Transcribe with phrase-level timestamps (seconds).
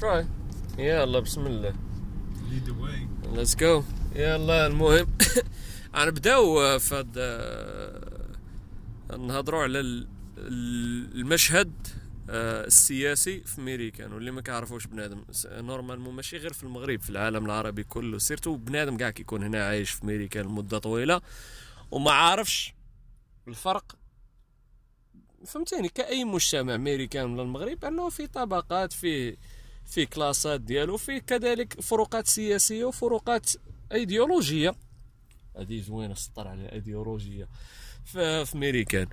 [0.00, 0.24] try.
[0.78, 1.72] يلا بسم الله
[2.50, 3.26] lead the way.
[3.36, 3.82] let's go
[4.16, 5.06] يلا المهم.
[5.96, 8.36] غنبداو في هاد آه،
[9.16, 11.72] نهضروا على ال- ال- المشهد
[12.30, 17.44] آه، السياسي في ميريكان واللي ما كيعرفوش بنادم normalement ماشي غير في المغرب في العالم
[17.46, 18.18] العربي كله.
[18.18, 21.20] surtout بنادم كاع كيكون هنا عايش في ميريكان لمدة طويلة.
[21.90, 22.74] وما عارفش
[23.48, 23.96] الفرق
[25.46, 29.36] فهمتيني كأي مجتمع ميريكان ولا المغرب أنه في طبقات فيه
[29.86, 33.50] في كلاسات ديالو فيه كذلك فروقات سياسية وفروقات
[33.92, 34.74] ايديولوجية.
[35.56, 37.48] هذه زوينة سطر على ايديولوجية
[38.04, 39.06] في, في ميريكان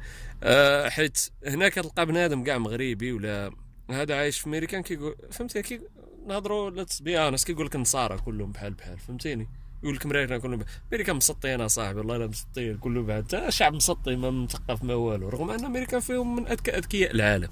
[0.43, 3.51] أه حيت هنا كتلقى بنادم كاع مغربي ولا
[3.89, 5.81] هذا عايش في ميريكان كيقول فهمتي كي
[6.27, 9.47] نهضروا let's be honest كيقول لك النصارى كلهم بحال بحال فهمتيني
[9.83, 10.73] يقول لك مريكان كلهم بحال.
[10.91, 15.51] ميريكان مسطين اصاحبي والله لا مسطين كله بعد شعب مسطي ما مثقف ما والو رغم
[15.51, 17.49] أن أمريكان فيهم من أذكى أذكياء العالم.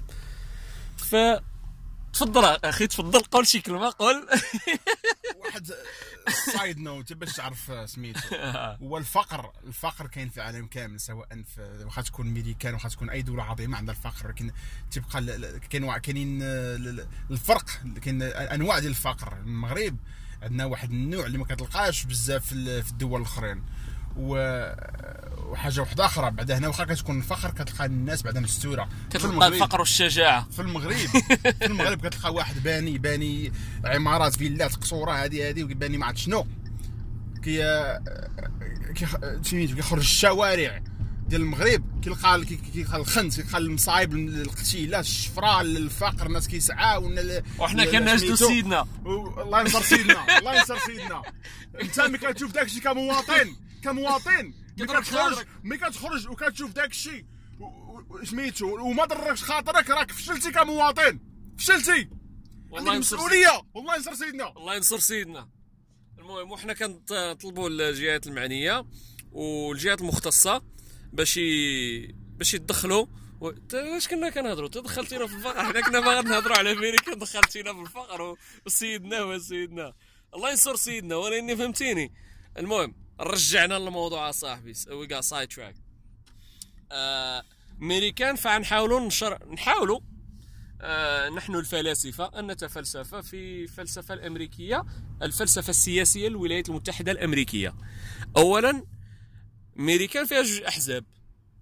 [0.96, 1.16] ف
[2.12, 4.28] تفضل أخي تفضل قول شي كلمة قول.
[5.44, 5.70] واحد
[6.52, 8.20] side note باش تعرف سميتو.
[8.82, 13.22] هو الفقر الفقر كاين في العالم كامل سواء في واخا تكون ميريكان واخا تكون أي
[13.22, 14.50] دولة عظيمة عندها الفقر لكن
[14.90, 17.64] تبقى كاين كاينين ال- ال- الفرق
[18.02, 19.32] كاين أنواع ديال الفقر.
[19.38, 19.96] المغرب
[20.42, 23.64] عندنا واحد النوع اللي ما كتلقاش بزاف في الدول الأخرين.
[24.16, 24.62] و
[25.50, 26.30] وحاجة واحدة أخرى.
[26.30, 30.46] بعد هنا واخا كتكون الفقر كتلقى الناس بعدا مستوره كتلقى الفقر والشجاعة.
[30.50, 30.92] في المغرب.
[31.60, 33.52] في المغرب كتلقى واحد باني باني
[33.84, 36.46] عمارات فيلات قصورة هذه هذه وباني ما عرفت شنو.
[37.44, 37.62] كي
[38.94, 39.06] كي
[39.42, 40.82] سميتو كيخرج الشوارع
[41.28, 42.00] ديال المغرب.
[42.02, 47.12] كيلقى كي- كيلقى الخنت كيلقى المصايب القتيلات الشفره الفقر الناس كيسعاو
[47.58, 48.36] وحنا كنجدو.
[48.36, 48.86] سيدنا.
[49.06, 51.22] الله ينصر سيدنا الله ينصر سيدنا.
[51.82, 55.46] انت ملي كتشوف داك الشيء كمواطن كمواطن ملي كتخرج.
[55.62, 57.26] ملي كتخرج وكتشوف داك الشيء.
[58.24, 61.18] سميتو وما ضركش خاطرك راك فشلتي كمواطن.
[61.58, 62.08] فشلتي
[62.70, 63.16] والله ينصر.
[63.16, 63.62] مسؤولية.
[63.74, 64.48] والله ينصر سيدنا.
[64.56, 65.48] الله ينصر سيدنا.
[66.18, 68.86] المهم وحنا كنطلبوا الجهات المعنية
[69.32, 70.62] والجهات المختصة
[71.12, 71.40] باش.
[72.36, 73.06] باش يتدخلوا
[73.40, 75.64] واش كنا كنهضروا تدخلتينا في الفقر.
[75.64, 77.14] حنا كنا باغي نهضروا على أمريكا.
[77.14, 78.36] دخلتينا في الفقر.
[78.66, 79.92] وسيدنا هو سيدنا
[80.34, 82.12] الله ينصر سيدنا ولأني فهمتيني.
[82.58, 84.72] المهم رجعنا للموضوع صاحبي.
[84.90, 85.74] we got side track
[87.82, 90.00] أمريكان فنحاولوا نشر نحاولوا
[90.84, 94.84] آه، نحن الفلاسفة أن نتفلسف في الفلسفة الأمريكية
[95.22, 97.74] الفلسفة السياسية للولايات المتحدة الأمريكية.
[98.36, 98.86] أولا
[99.78, 101.04] أمريكان فيها جوج أحزاب.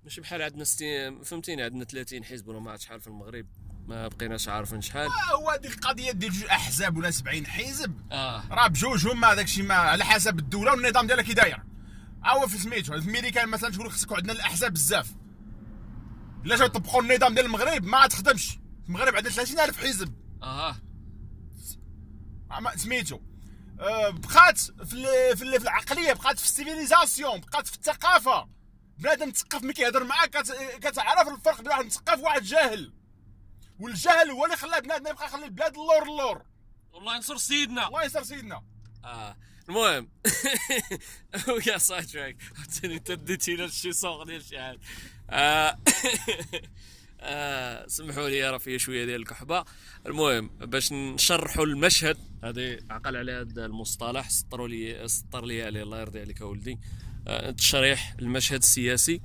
[0.04, 1.24] ماشي بحال عندنا ستي...
[1.24, 3.46] فهمتيني؟ عندنا 30 حزب ولا ما عرفت شحال في المغرب.
[3.90, 5.08] ما بقيناش عارفين شحال.
[5.32, 7.94] هو هذيك القضية ديال جوج أحزاب ولا 70 حزب.
[8.12, 8.42] آه.
[8.50, 11.62] راه بجوجهم ما داكشي ما على حسب الدولة والنظام ديالها كي داير.
[12.26, 15.10] هو في سميتو في امريكان مثلا تقول خصك عندنا الأحزاب بزاف.
[16.44, 18.58] الا جاو يطبقوا النظام ديال المغرب ما تخدمش.
[18.88, 20.14] المغرب عندنا 30000 حزب.
[20.42, 20.76] آه.
[22.60, 23.20] ما- سميتو.
[23.80, 24.84] آه، بقات في
[25.36, 28.48] في ال- في العقلية بقات في ال civilisation بقات في الثقافة.
[28.98, 32.92] بنادم مثقف ملي كيهضر معاك كت- كتعرف الفرق بين واحد مثقف وواحد جاهل.
[33.80, 36.42] والجهل هو اللي خلى بنادم يبقى يخلي البلاد اللور اللور.
[36.92, 37.88] والله ينصر سيدنا.
[37.88, 38.62] الله يسر سيدنا.
[39.04, 39.36] آه.
[39.68, 40.08] المهم.
[41.66, 44.80] you side track عرفتني انت ديتي لنا شي صوغ ديال شي حاجة
[45.30, 45.78] آه،
[47.20, 49.64] آه، سمحوا لي راه فيا شوية ديال الكحبة.
[50.06, 56.00] المهم باش نشرحوا المشهد هذه عقل على هذا المصطلح سطروا لي سطر لي عليه الله
[56.00, 56.78] يرضي عليك اولدي
[57.28, 59.20] آه، تشريح المشهد السياسي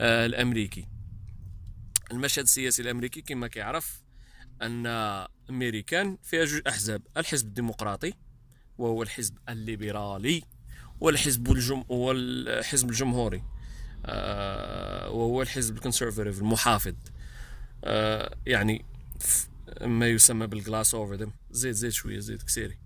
[0.00, 0.88] آه، الأمريكي.
[2.12, 4.02] المشهد السياسي الأمريكي كما كيعرف
[4.62, 4.86] أن
[5.50, 8.12] أمريكان فيها جوج أحزاب الحزب الديمقراطي
[8.78, 10.42] وهو الحزب الليبرالي
[11.00, 13.42] والحزب الجم والحزب الجمهوري
[14.06, 16.94] آه، وهو الحزب الكونسرفاتيف المحافظ.
[17.84, 18.84] آه، يعني
[19.80, 22.78] ما يسمى بالجلاس اوفر دم زيد زيد شوية زيد كسيري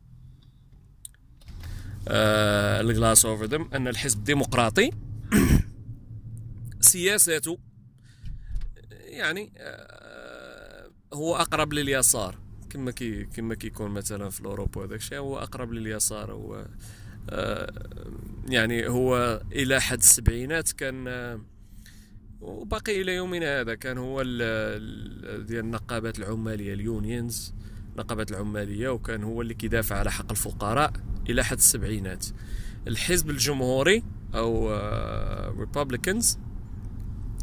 [2.09, 4.91] الجلاس اوفر دم أن الحزب الديمقراطي
[6.81, 7.59] سياساته
[9.11, 12.39] يعني آه، هو أقرب لليسار.
[12.71, 16.33] كما كي كما كيكون مثلا في اوروبا وداك الشيء هو أقرب لليسار.
[16.33, 16.67] هو
[17.31, 17.73] آه،
[18.49, 21.41] يعني هو إلى حد السبعينات كان آه،
[22.41, 27.55] وباقي إلى يومنا هذا كان هو ال- ال- ديال النقابات العمالية اليونيونز
[27.93, 30.93] النقابات العمالية وكان هو اللي كيدافع على حق الفقراء
[31.31, 32.27] إلى حد السبعينات.
[32.87, 34.03] الحزب الجمهوري
[34.35, 34.71] أو
[35.59, 36.39] Republicans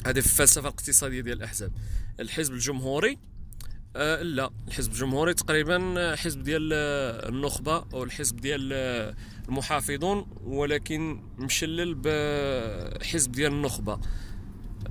[0.07, 1.71] هذه الفلسفه الاقتصاديه ديال الأحزاب.
[2.19, 3.17] الحزب الجمهوري
[3.95, 9.15] آه لا الحزب الجمهوري تقريبا آه، حزب ديال آه، النخبة أو الحزب ديال آه،
[9.49, 13.99] المحافظون ولكن مشلل بحزب ديال النخبة.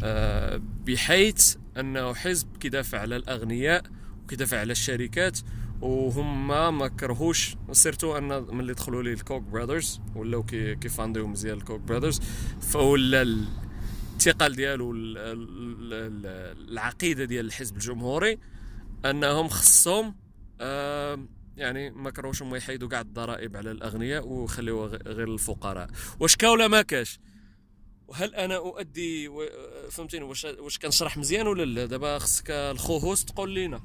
[0.02, 3.82] آه، بحيث أنه حزب كيدافع على الأغنياء
[4.24, 5.38] وكيدافع على الشركات
[5.80, 11.56] وهما ما كرهوش surtout أن ملي دخلوا لي ال Koch Brothers ولاو كي كيفانديو مزيان
[11.56, 12.20] ال Koch Brothers
[12.60, 13.44] فولا
[14.16, 18.38] الثقل ديالو ال- ال- ال- العقيدة ديال الحزب الجمهوري
[19.04, 20.14] أنهم خصهم
[21.56, 25.88] يعني ما كرهوش هما يحيدوا كاع الضرائب على الأغنياء ويخليوها غير للفقراء.
[26.20, 27.18] واش كا ولا ما كاش؟
[28.08, 29.48] وهل أنا أؤدي و-
[29.90, 33.80] فهمتيني؟ واش واش كنشرح مزيان ولا لا؟ دابا خصك ال co-host تقول لينا.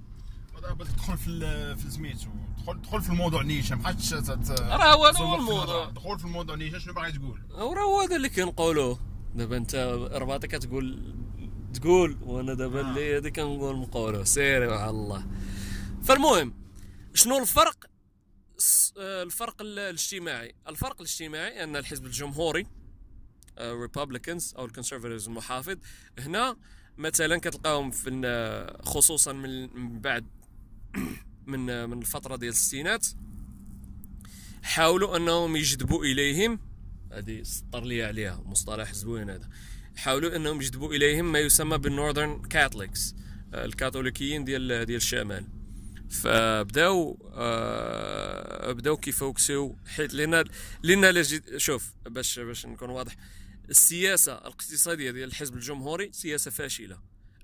[0.61, 4.13] دابا تدخل في في سميتو دخل دخل في الموضوع نيشان ما بقاش
[4.59, 5.85] راه هو هذا هو الموضوع.
[5.89, 8.99] دخل في الموضوع نيشان شنو باغي تقول؟ وراه هو هذا اللي كنقولوه.
[9.35, 9.75] دابا انت
[10.11, 11.15] رباطي كتقول
[11.73, 12.89] تقول وأنا دابا آه.
[12.89, 15.27] اللي هذه كنقول نقولو سيري مع الله.
[16.03, 16.53] فالمهم
[17.13, 17.85] شنو الفرق؟
[18.97, 20.55] آه، الفرق ال- الاجتماعي.
[20.67, 22.65] الفرق الاجتماعي أن الحزب الجمهوري
[23.59, 25.75] Republicans أو ال conservatives المحافظ
[26.19, 26.55] هنا
[26.97, 30.25] مثلا كتلقاهم في خصوصا من بعد
[31.51, 33.07] من من الفترة ديال الستينات
[34.63, 36.59] حاولوا أنهم يجذبوا إليهم
[37.11, 39.49] هذه سطر لي عليها مصطلح زوين هذا.
[39.95, 43.15] حاولوا إنهم يجذبوا إليهم ما يسمى بالنورذرن كاثوليكس
[43.53, 45.47] الكاثوليكيين ديال ديال الشمال.
[46.11, 50.43] فبداو آه بداو كيفوكسوا حيت لأن
[50.83, 51.23] لأن
[51.57, 53.15] شوف باش باش نكون واضح
[53.69, 56.97] السياسة الاقتصادية ديال الحزب الجمهوري سياسة فاشلة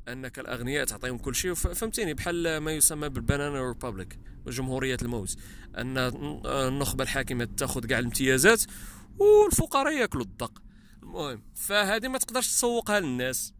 [0.07, 5.37] أنك الأغنياء تعطيهم كل شيء فهمتيني بحال ما يسمى بال banana republic جمهوريه الموز
[5.77, 5.97] أن
[6.45, 8.63] النخبه الحاكمة تاخذ كاع الامتيازات
[9.19, 10.61] والفقراء ياكلوا الدق.
[11.03, 13.53] المهم فهذه ما تقدرش تسوقها للناس.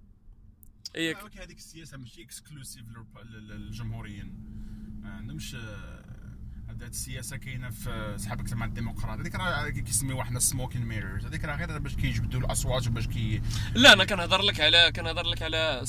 [0.95, 2.83] هي آه، هذيك السياسة ماشي exclusive
[3.49, 4.33] للجمهوريين.
[5.01, 5.97] ما عندهمش آه،
[6.69, 9.19] هذه السياسة كاينة في صحابك مع الديمقراط.
[9.19, 13.41] هذيك راه كيسميوها حنا smoke and mirrors هذيك راه غير باش كيجبدوا الأصوات وباش كي
[13.75, 15.83] لا أنا كنهضر لك على كنهضر لك على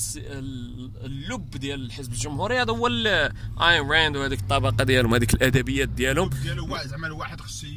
[1.05, 2.61] اللب ديال الحزب الجمهوري.
[2.61, 6.29] هذا هو Ayn Rand وهذيك الطبقة ديالهم هذيك الأدبيات ديالهم.
[6.29, 7.67] ديالو زعما الواحد خصو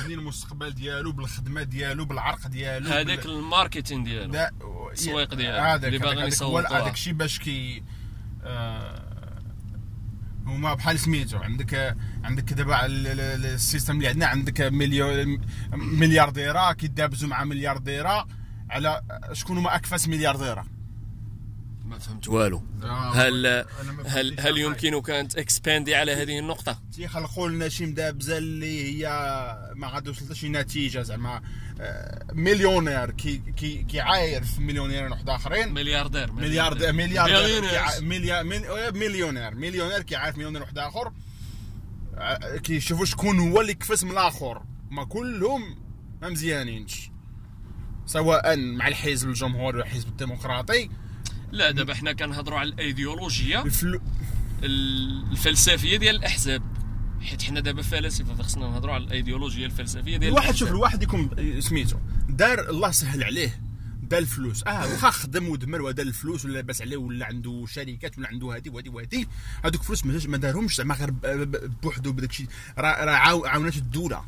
[0.00, 4.32] يبني المستقبل ديالو بالخدمة ديالو بالعرق ديالو هذاك بال- ال marketing ديالو
[4.90, 5.56] التسويق ديالو
[5.88, 6.82] اللي هو يسوقوها.
[6.82, 7.82] هذاك الشيء باش كي
[8.44, 9.08] آه،
[10.46, 15.40] هما بحال سميتو عندك عندك دابا ال- ال- ال- ال system اللي عندنا عندك مليون
[15.72, 18.26] مليارديره كيدابزوا مع مليارديره
[18.70, 19.02] على
[19.32, 20.64] شكون هما اكفس مليارديره
[21.88, 22.28] ما فهمت.
[22.28, 22.62] والو.
[22.82, 23.46] آه، هل
[24.06, 29.08] هل هل يمكنك أن ت expandي على هذه النقطة؟ تيخلقوا لنا شي مدابزة اللي هي
[29.74, 31.42] ما غادي توصل شي نتيجة زعما.
[31.80, 33.10] آه، مليونير.
[33.10, 35.72] كي كي كيعاير في مليونيرين واحد آخرين.
[35.72, 36.32] ملياردير.
[36.32, 38.02] مليار مليار billionaires.
[38.02, 38.44] مليار
[38.92, 39.54] مليونير.
[39.54, 41.12] مليونير كيعرف مليونير واحد آخر.
[42.62, 44.62] كيشوفوا شكون هو اللي كفس من الآخر.
[44.90, 45.76] ما كلهم
[46.22, 47.10] ما مزيانينش.
[48.06, 50.90] سواء مع الحزب الجمهوري ولا الحزب الديمقراطي.
[51.52, 54.00] لا دابا حنا كنهضروا على الايديولوجيا الفلو...
[54.62, 56.62] الفلسفية ديال الأحزاب.
[57.22, 60.68] حيت حنا دابا فلاسفة فخصنا نهضروا على الايديولوجيا الفلسفية ديال الواحد شوف.
[60.70, 61.30] الواحد يكون
[61.60, 61.96] سميتو
[62.28, 63.60] دار الله سهل عليه
[64.02, 64.64] دار الفلوس.
[64.66, 68.70] آه واخا خدم ودمر ودار الفلوس ولا لاباس عليه ولا عنده شركات ولا عنده هادي
[68.70, 69.28] وهادي وهادي
[69.64, 71.10] هذوك الفلوس ما دارهمش زعما غير
[71.82, 72.46] بوحدو بداك الشيء
[72.78, 74.24] راه راه عاو- عاونات الدولة.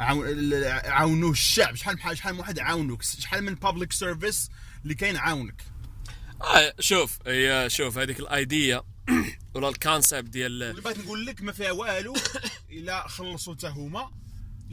[0.00, 1.74] عاون- ال- عاونوه الشعب.
[1.74, 3.02] شحال شحال من واحد عاونوك.
[3.02, 4.50] شحال من public service
[4.82, 5.62] اللي كاين عاونك.
[6.44, 8.82] آه شوف هي شوف هذيك ال idea
[9.54, 12.14] ولا ال concept ديال اللي بغيت نقول لك ما فيها والو
[12.72, 14.10] إلا خلصوا حتى هما.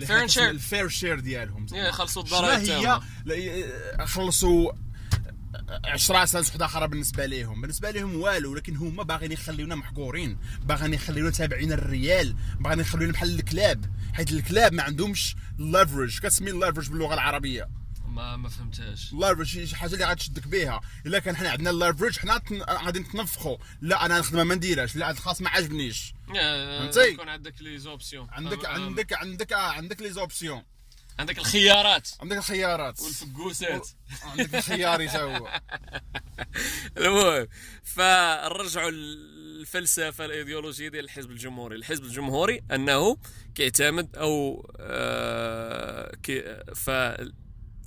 [0.02, 0.38] their share.
[0.38, 1.66] ال fair share ديالهم.
[1.74, 3.00] إيه، خلصوا شنو الضرائب هي.
[3.26, 4.72] لا- خلصوا
[5.86, 10.38] 10 سنوات وحدة أخرى بالنسبة لهم بالنسبة لهم والو لكن هما باغيين يخليونا محقورين.
[10.64, 12.36] باغيين يخليونا تابعين الريال.
[12.60, 13.86] باغيين يخليونا بحال الكلاب.
[14.14, 17.70] حيت الكلاب ما عندهمش leverage كتسمي ال leverage باللغة العربية.
[18.12, 19.14] ما ما فهمتهاش.
[19.14, 23.00] ال leverage شي حاجة اللي غتشدك بها إلا كان حنا عندنا ال leverage حنا غادي
[23.00, 23.58] نتنفخوا.
[23.82, 24.96] لا أنا الخدمة ما نديرهاش.
[24.96, 26.14] لا الخاص ما عجبنيش.
[26.36, 28.28] آه، فهمتي؟ يكون عندك les options.
[28.32, 30.64] عندك عندك عندك عندك les options.
[31.20, 32.10] عندك الخيارات.
[32.22, 33.00] عندك الخيارات.
[33.02, 33.88] والفقوسات.
[34.24, 35.48] عندك الخياري تا هو.
[36.98, 37.48] المهم
[37.84, 41.76] فنرجعوا الفلسفه الإيديولوجية ديال الحزب الجمهوري.
[41.76, 43.18] الحزب الجمهوري أنه
[43.56, 46.42] كيعتمد أو آه كي
[46.76, 46.90] ف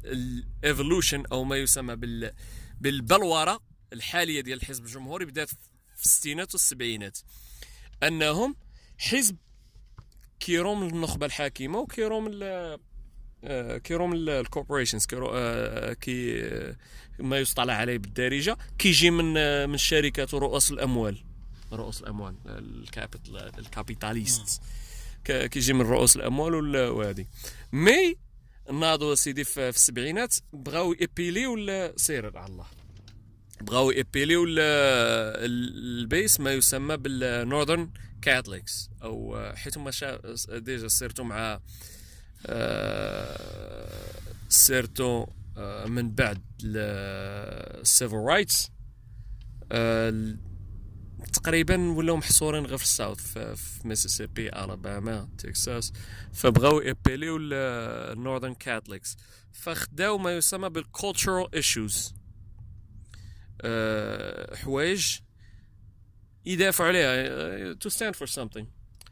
[0.04, 2.32] ال evolution أو ما يسمى بال
[2.80, 3.60] بالبلورة
[3.92, 5.48] الحالية ديال الحزب الجمهوري بدات
[5.96, 7.18] في الستينات والسبعينات.
[8.02, 8.56] أنهم
[8.98, 9.36] حزب
[10.40, 12.78] كيروم النخبة الحاكمة وكيروم ال-
[13.44, 16.42] آه، كيروم الكوربوريشنز آه، كي
[17.18, 21.24] ما يصطلح عليه بالدارجة كيجي من آه، من الشركات ورؤوس الأموال.
[21.72, 24.62] رؤوس الأموال الكابيتال الكابيتاليست.
[25.24, 27.26] كيجي من رؤوس الأموال وهذه.
[27.72, 28.16] مي
[28.72, 32.66] ناضوا سيدي في السبعينات بغاو ايبيلي ولا سير على الله
[33.60, 34.64] بغاو ايبيلي ولا
[35.44, 37.90] ال base ما يسمى بال Northern
[38.22, 39.90] Catholics أو آه، حيت هما.
[40.48, 41.60] déjà surtout مع
[42.46, 43.40] آه،
[44.48, 48.70] surtout آه، من بعد ال civil rights
[51.32, 55.92] تقريبا ولاو محصورين غير في ال South في, في ميسيسيبي ألاباما تكساس
[56.32, 59.16] فبغاو ي appealيو ال Northern Catholics
[59.52, 62.14] فخداو ما يسمى بال cultural issues
[64.54, 65.18] حوايج
[66.46, 68.64] يدافعوا عليها to stand for something.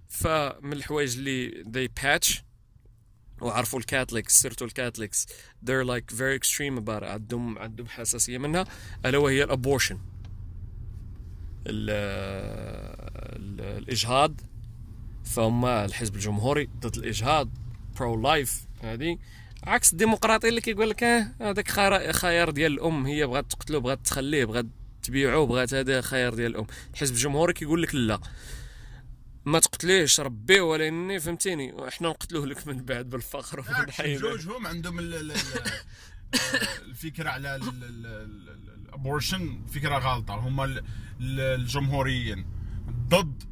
[0.09, 2.43] فمن الحوايج اللي they picked
[3.41, 5.27] وعرفوا ال Catholics surtout ال Catholics
[5.67, 8.65] they're like very extreme about it عندهم عندهم حساسية منها
[9.07, 9.99] ألا وهي ال abortion.
[13.79, 14.41] الإجهاض
[15.25, 17.49] فهم الحزب الجمهوري ضد الإجهاض
[17.99, 19.19] pro-life هذه.
[19.63, 21.71] عكس الديمقراطي اللي كيقول لك آه هذاك
[22.13, 24.67] خيار ديال الأم هي بغات تقتلو بغات تخليه بغات
[25.03, 26.67] تبيعوه بغات هذا خيار ديال الأم.
[26.95, 28.21] الحزب الجمهوري كيقول لك لا
[29.45, 34.99] ما تقتليش ربيه ولاني فهمتيني؟ إحنا نقتلوه لك من بعد بالفقر وبالحياه جوجهم عندهم
[36.89, 37.61] الفكرة على
[38.93, 40.35] الابورشن فكرة غلطة.
[40.35, 40.83] هما
[41.21, 42.47] الجمهوريين.
[43.09, 43.43] ضد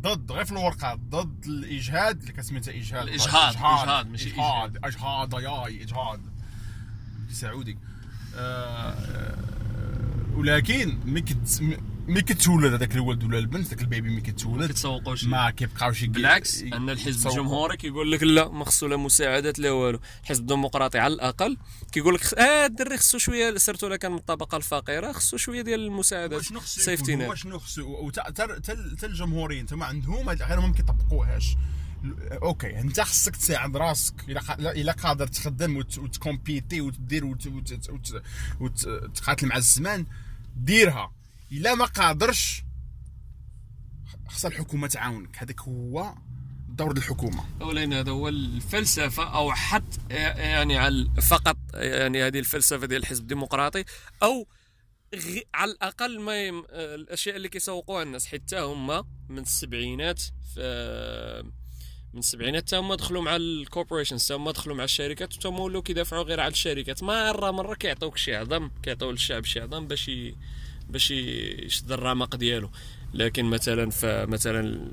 [0.00, 3.08] ضد غير في الورقة ضد الإجهاد اللي كسميتها إجهاد.
[3.08, 5.32] الإجهاد إجهاد ماشي إجهاد إجهاد.
[5.32, 6.20] ياي إجهاد.
[7.30, 7.78] سعودي.
[8.36, 9.36] آه
[10.34, 11.36] ولكن ملي
[12.08, 16.04] ملي كتولد هذاك الولد ولا البنت ذاك ال bébé ملي كتولد ما كتسوقوش ما كيبقاوش
[16.04, 20.00] بالعكس أن الحزب الجمهوري كيقول لك لا ما خصو لا مساعدات لا والو.
[20.22, 21.56] الحزب الديمقراطي على الأقل
[21.92, 25.80] كيقول لك آه الدري خصو شوية surtout الا كان من الطبقة الفقيرة خصو شوية ديال
[25.80, 31.56] المساعدات safety net واش خصو حتى الجمهوريين تما عندهم غير هم كيطبقوهاش.
[32.42, 34.14] أوكي أنت خصك تساعد راسك
[34.60, 37.36] إلا قادر تخدم وتكومبيتي وتدير
[38.60, 40.06] وتقاتل مع الزمان
[40.56, 41.19] ديرها.
[41.52, 42.62] إلا ما قادرش.
[44.28, 45.38] خص الحكومة تعاونك.
[45.38, 46.14] هذاك هو
[46.68, 47.44] دور الحكومة.
[47.60, 53.84] اولا هذا هو الفلسفة أو حتى يعني على فقط يعني هذه الفلسفة ديال الحزب الديمقراطي
[54.22, 54.46] أو
[55.14, 56.64] غي على الأقل ما يم...
[56.70, 58.26] الأشياء اللي كيسوقوها الناس.
[58.26, 60.22] حتى هما من السبعينات
[60.54, 61.50] في
[62.12, 65.60] من السبعينات حتى هما دخلوا مع ال corporations حتى هما دخلوا مع الشركات حتى هما
[65.60, 67.02] ولاو كيدافعوا غير على الشركات.
[67.02, 70.36] مرة مرة كيعطيوك شي عظم كيعطيو للشعب شي عظم باش ي...
[70.90, 72.70] باش يشد الرمق ديالو.
[73.14, 74.90] لكن مثلا فمثلا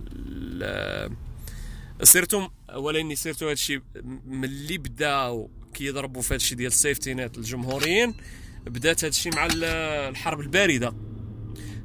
[2.04, 3.82] surtout اولا surtout هادشي
[4.26, 8.14] ملي بداو كيضربوا في هادشي ديال ال safety net الجمهوريين
[8.66, 10.94] بدات هادشي مع الحرب الباردة.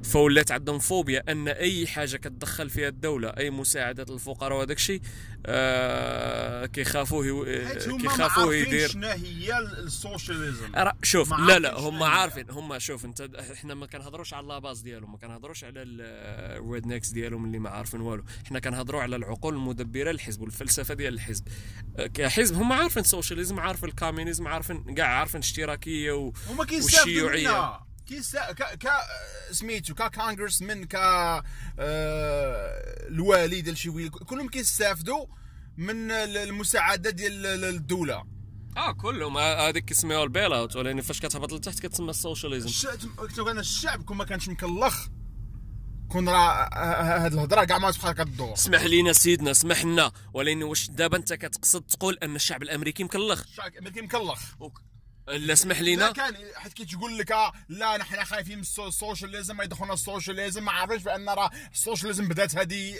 [0.03, 5.01] فولات عندهم فوبيا أن أي حاجة كتدخل فيها الدولة أي مساعدات للفقراء وهذاك الشيء
[5.47, 7.45] آه كيخافوه
[7.97, 8.89] كيخافوه يدير.
[8.89, 10.73] شنو هي ال socialism.
[11.03, 15.13] شوف لا لا هم عارفين هم شوف انت إحنا ما كنهضروش على la base ديالهم
[15.13, 18.25] ما كنهضروش على ال rednecks ديالهم اللي ما عارفين والو.
[18.49, 21.45] حنا كنهضروا على العقول المدبرة للحزب والفلسفة ديال الحزب.
[21.99, 27.92] آه، كحزب هم عارفين ال socialism عارفين ال communism عارفين كاع عارفين الاشتراكية والشيوعية.
[28.13, 28.89] كيسا ك ك
[29.51, 31.43] سميتو ككونغرس من ك آه،
[33.09, 35.27] الوالي ديال شي ويل كلهم كيستافدوا
[35.77, 38.25] من المساعدة ديال الدولة.
[38.77, 39.39] آه كلهم.
[39.39, 42.89] هذيك كيسميوها البيل اوت ولكن فاش كتهبط لتحت كتسمى السوشياليزم.
[43.37, 45.07] كان الشعب كون ما كانش مكلخ
[46.09, 46.69] كون راه
[47.25, 48.53] هاد الهضرة كاع ما تبقى كدور.
[48.53, 50.13] اسمح لينا سيدنا اسمح لنا.
[50.35, 54.43] ولكن واش دابا انت كتقصد تقول أن الشعب الأمريكي مكلخ؟ الشعب الأمريكي مكلخ.
[55.29, 56.13] لا اسمح لينا.
[56.13, 59.99] كان حيت كي تقول لك آه، لا نحن خايفين من ال socialism ما يدخلنا ال
[59.99, 60.65] socialism.
[60.65, 62.95] ما عرفش بأن راه ال socialism بدات هذه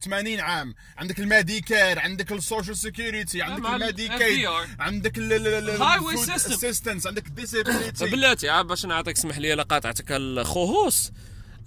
[0.00, 0.74] 80 عام.
[0.96, 9.16] عندك الميديكير عندك السوشيال سيكيورتي عندك الميديكير عندك الهايوي اسيستنس عندك الديسابيليتي بلاتي باش نعطيك
[9.16, 11.12] اسمح لي لقاطعتك الخهوص.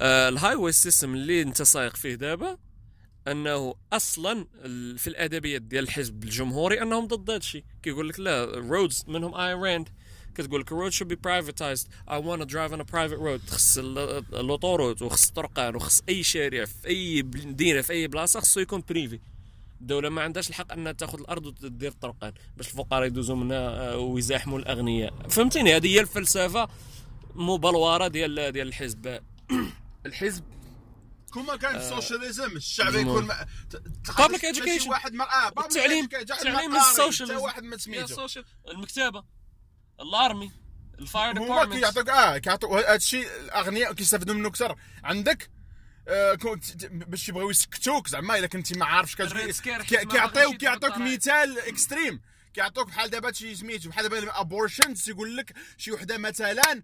[0.01, 2.57] آه ال highway system اللي انت سايق فيه دابا
[3.27, 4.47] أنه أصلا
[4.97, 9.53] في الأدبيات ديال الحزب الجمهوري أنهم ضد هذا الشيء كيقول لك لا roads منهم اين
[9.53, 9.89] راند
[10.38, 10.93] كتقول لك ال road
[11.27, 11.88] privatized.
[12.08, 13.50] I want to drive on a private road.
[13.50, 18.60] خص ال autoroute وخص الطرقان وخص أي شارع في أي مدينة في أي بلاصة خصو
[18.60, 19.19] يكون privé
[19.82, 24.60] الدولة ما عندهاش الحق إنها تاخذ الأرض وتدير الطرقان باش الفقراء يدوزوا منها آه، ويزاحموا
[24.60, 25.13] الأغنياء.
[25.29, 26.67] فهمتيني؟ هذه هي الفلسفة
[27.36, 29.20] مبلورة ديال ديال الحزب.
[30.06, 30.44] الحزب
[31.32, 33.27] كون ما كان ال socialism الشعب يكون
[34.17, 38.27] public education واحد مرأة التعليم التعليم ال socialism واحد ما سميتو
[38.67, 39.24] المكتبة.
[40.00, 40.51] ال army
[41.00, 44.75] ال fire department هما كيعطوك آه كيعطوك هذا الشيء الأغنياء كيستافدوا منه أكثر.
[45.04, 45.50] عندك؟
[46.08, 46.38] آه
[46.92, 52.22] باش يبغيو يسكتوك زعما إلا كنتي ما عارفش كيعطيو كيعطوك مثال extreme
[52.54, 56.82] كيعطوك بحال دابا شي سميتو بحال دابا abortions يقول لك شي وحدة مثلا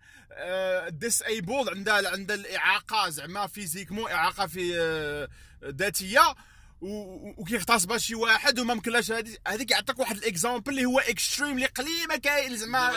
[0.89, 5.29] disabled عندها عندها الإعاقة زعما physiquement إعاقة في آه،
[5.63, 6.35] ذاتية.
[6.83, 11.65] وكيغتصبها شي واحد وما مكلاش هذيك هذيك يعطيك واحد ال example اللي هو extreme اللي
[11.65, 12.91] قليل ما كاين زعما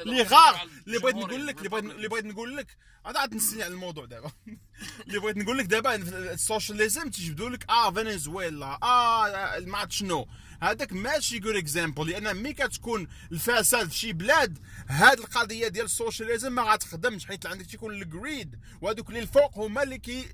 [0.00, 0.68] اللي rare.
[0.86, 2.66] اللي بغيت نقول لك اللي بغيت نقول لك.
[3.06, 4.30] أنا عاد نسني على الموضوع دابا.
[5.06, 5.94] اللي بغيت نقول لك دابا
[6.32, 10.28] ال socialism تيجبدوا لك آه فنزويلا آه ما عرفت شنو.
[10.62, 14.58] هذاك ماشي good example لأن ملي كتكون الفساد في شي بلاد
[14.88, 19.58] هاد القضية ديال ال socialism ما غتخدمش حيت عندك تيكون ال greed وهذوك اللي الفوق
[19.58, 20.28] هما اللي كي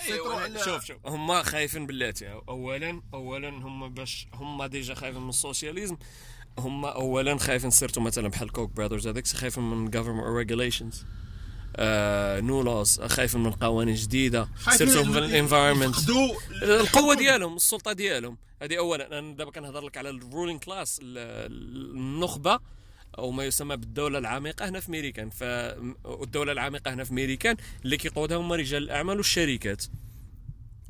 [0.00, 0.96] أيوة على- شوف شوف.
[1.06, 5.96] هم خايفين بلاتي اولا اولا هم باش هم déjà خايفين من ال socialism.
[6.58, 10.96] هم اولا خايفين surtout مثلا بحال Koch Brothers هذاك خايفين من government regulations.
[12.44, 14.48] new laws خايفين من قوانين جديدة.
[14.70, 15.96] surtout في ال environment
[16.62, 18.38] القوة ديالهم السلطة ديالهم.
[18.62, 19.18] هذه اولا.
[19.18, 22.60] أنا دابا كنهضر لك على ال ruling class النخبة.
[23.18, 28.36] أو ما يسمى بالدولة العميقة هنا في ميريكان فالدوله العميقة هنا في ميريكان اللي كيقودها
[28.36, 29.84] هما رجال الاعمال والشركات.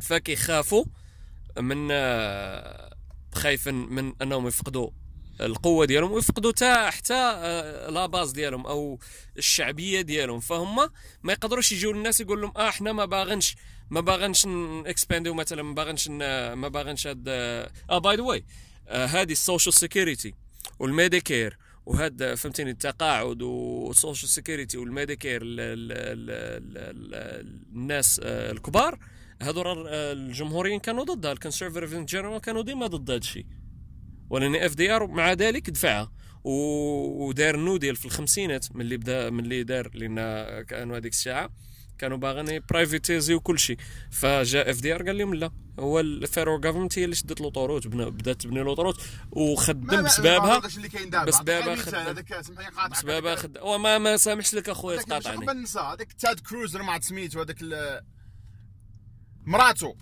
[0.01, 0.85] فكيخافوا
[1.59, 2.97] من آه،
[3.35, 4.91] خايفين من أنهم يفقدوا
[5.41, 8.99] القوة ديالهم ويفقدوا تا حتى آه، la base ديالهم أو
[9.39, 10.41] الشعبية ديالهم.
[10.41, 10.91] فهم
[11.23, 13.57] ما يقدروش يجيو للناس يقول لهم آه إحنا ما باغنش
[13.91, 18.45] ما باغنش ن expand يو مثلا ما باغنش ما باغنش هاد آه by the way
[18.89, 20.35] هذه ال social security
[20.79, 28.21] وال Medicare وهذا فهمتيني التقاعد وال social security وال Medicare ال- ال- ال- ال- الناس
[28.25, 28.99] آه، الكبار
[29.43, 33.47] هذول آه، الجمهوريين كانوا ضدها ال conservative in general كانوا ديما ضد هذا الشيء.
[34.31, 36.13] ولان FDR مع ذلك دفعها.
[36.45, 40.17] ودار New Deal في الخمسينات من اللي بدا من اللي دار لأن
[40.65, 41.51] كانوا هذيك الساعة.
[41.99, 43.77] كانوا باغيين privatize ي وكل شيء
[44.11, 48.09] فجاء اف دي ار قال لهم لا هو الفيرو جافرمنت هي اللي شدت الاوتوروت بنا-
[48.09, 49.01] بدات تبني الاوتوروت
[49.31, 51.99] وخدم بسببها عطيك خدم.
[51.99, 52.91] مثال، هذاك سمحني قاطعك.
[52.91, 55.47] بسببها هذاك- خد وما ما سامحش لك أخويا تقاطعني.
[55.47, 57.57] قبل ننسى هذاك تاد كروز ما عرفت سميتو هذاك
[59.47, 59.95] مراتو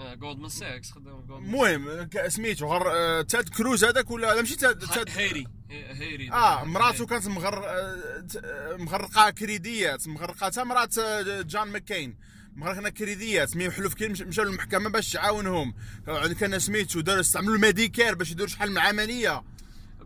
[0.00, 4.78] جولدمان ساكس خدام جولدمان المهم سميتو غير آه، تاد كروز هذاك ولا لا ماشي تاد
[4.78, 5.46] تاد هيري.
[5.70, 6.30] هيري.
[6.32, 7.96] آه مراتو كانت مغر آه،
[8.44, 10.08] آه، مغرقة كريديات.
[10.08, 12.16] مغرقة تا مرات آه، جون ماكين.
[12.56, 13.56] مغرقنا كريديات.
[13.56, 15.74] mais كل مش- مشاو للمحكمة باش تعاونهم.
[16.08, 19.42] آه، كان سميتو داروا استعملوا ال Medicare باش يديروا شحال من عملية.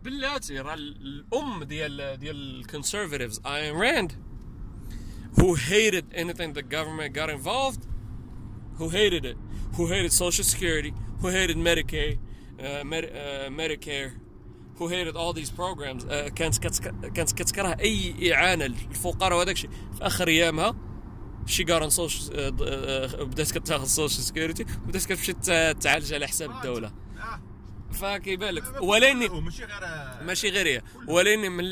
[0.03, 4.11] بلاتي راه الأم ديال ديال ال conservatives اين راند
[5.37, 7.81] who hated anything the government got involved
[8.79, 9.37] who hated it.
[9.75, 14.09] Who hated social security who hated medicaid uh, med, uh, medicare
[14.77, 16.79] who hated all these programs uh, كانت
[17.15, 19.69] كانت كتكره أي إعانة للفقراء وهذاك الشيء.
[19.97, 20.75] في آخر أيامها
[21.45, 22.51] شي قارن social
[23.25, 25.33] بدات كتاخذ social security بدات كتمشي
[25.73, 26.87] تعالج على حساب الدولة.
[26.87, 27.41] آه.
[27.91, 28.81] فكيبان لك.
[28.81, 30.81] ولاني ماشي غير آه، ماشي غير هي.
[31.07, 31.63] ولين من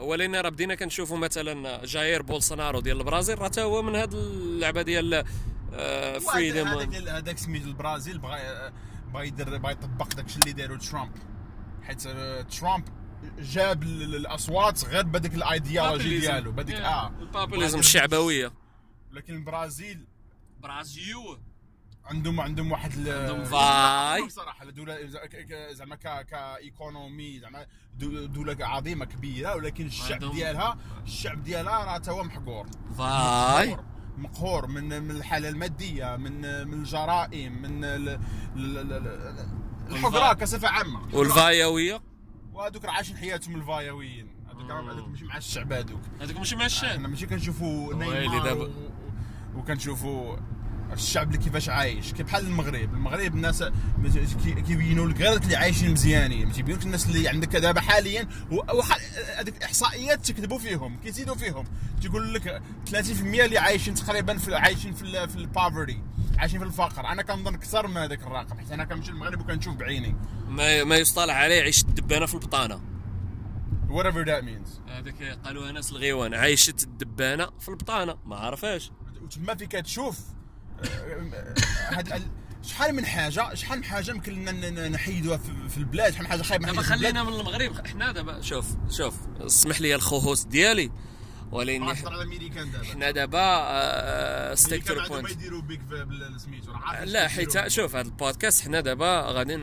[0.00, 3.38] ولين راه بدينا كنشوفوا مثلا جايير بولسونارو ديال البرازيل.
[3.38, 5.24] راه تا هو من هاد اللعبة ديال
[6.32, 6.66] freedom
[7.08, 8.38] هذاك سميت البرازيل بغى
[9.12, 11.12] بغى يدير بغى يطبق داك الشيء اللي داروا ترامب.
[11.82, 12.84] حيت آه، ترامب
[13.38, 17.08] جاب ال- ال- الأصوات غير بهذيك الأيديولوجي ديالو بهذيك آه.
[17.20, 18.52] ال populism الشعبوية.
[19.12, 20.06] لكن البرازيل
[20.60, 21.38] برازيل.
[22.04, 24.28] عندهم عندهم واحد ال- عندهم فاي.
[24.30, 30.32] صراحة دوله ز- ك- ك- زعما ك economy زعما دو- دولة عظيمة كبيرة ولكن الشعب
[30.32, 32.66] ديالها الشعب ديالها راه تا هو محقور.
[32.98, 33.76] فاي
[34.18, 39.48] مقهور من من الحالة المادية من من الجرائم من ال- ال- ال- ال-
[39.90, 41.00] الحقره كصفة عامة.
[41.14, 42.00] والفايوية؟
[42.52, 44.28] وهذوك راه عايشين حياتهم الفايويين.
[44.48, 46.00] هذوك هذوك ماشي مع الشعب هذوك.
[46.20, 46.90] هذوك ماشي مع الشعب.
[46.90, 48.70] إحنا ماشي كنشوفوا نيمار
[49.56, 50.36] وكنشوفوا
[50.92, 52.94] الشعب اللي كيفاش عايش كي بحال المغرب.
[52.94, 53.64] المغرب الناس
[54.44, 58.28] كي- كيبينوا لك غير اللي عايشين مزيانين ما تيبينوش الناس اللي عندك دابا حاليا
[59.38, 61.64] هذيك الاحصائيات تكذبوا فيهم كيزيدوا فيهم.
[62.02, 66.02] تيقول لك 30% اللي عايشين تقريبا في عايشين في في البافرتي
[66.38, 67.06] عايشين في الفقر.
[67.06, 70.16] أنا كنظن أكثر من هذاك الرقم حيت أنا كنمشي للمغرب وكنشوف بعيني.
[70.48, 72.80] ما ما يصطلح عليه يعيش الدبانة في البطانة.
[73.88, 74.90] Whatever that means.
[74.90, 78.16] هذاك قالوها ناس الغيوان عايشت الدبانة في البطانة.
[78.26, 78.90] ما عرفاش
[79.22, 80.20] وتما فين كتشوف
[81.90, 82.22] هاد ال-
[82.62, 85.36] شحال من حاجة شحال من حاجة يمكن لنا نحيدوها
[85.68, 89.80] في- البلاد شحال من حاجة خايبة دابا خلينا من المغرب إحنا دابا شوف شوف اسمح
[89.80, 90.90] لي الخوروطو ديالي.
[91.52, 91.82] ولكن
[92.22, 92.84] امريكان دابا.
[92.84, 95.38] إحنا دابا stick to point
[97.04, 97.68] لا حيت.
[97.68, 99.56] شوف هذا البودكاست حنا دابا غادي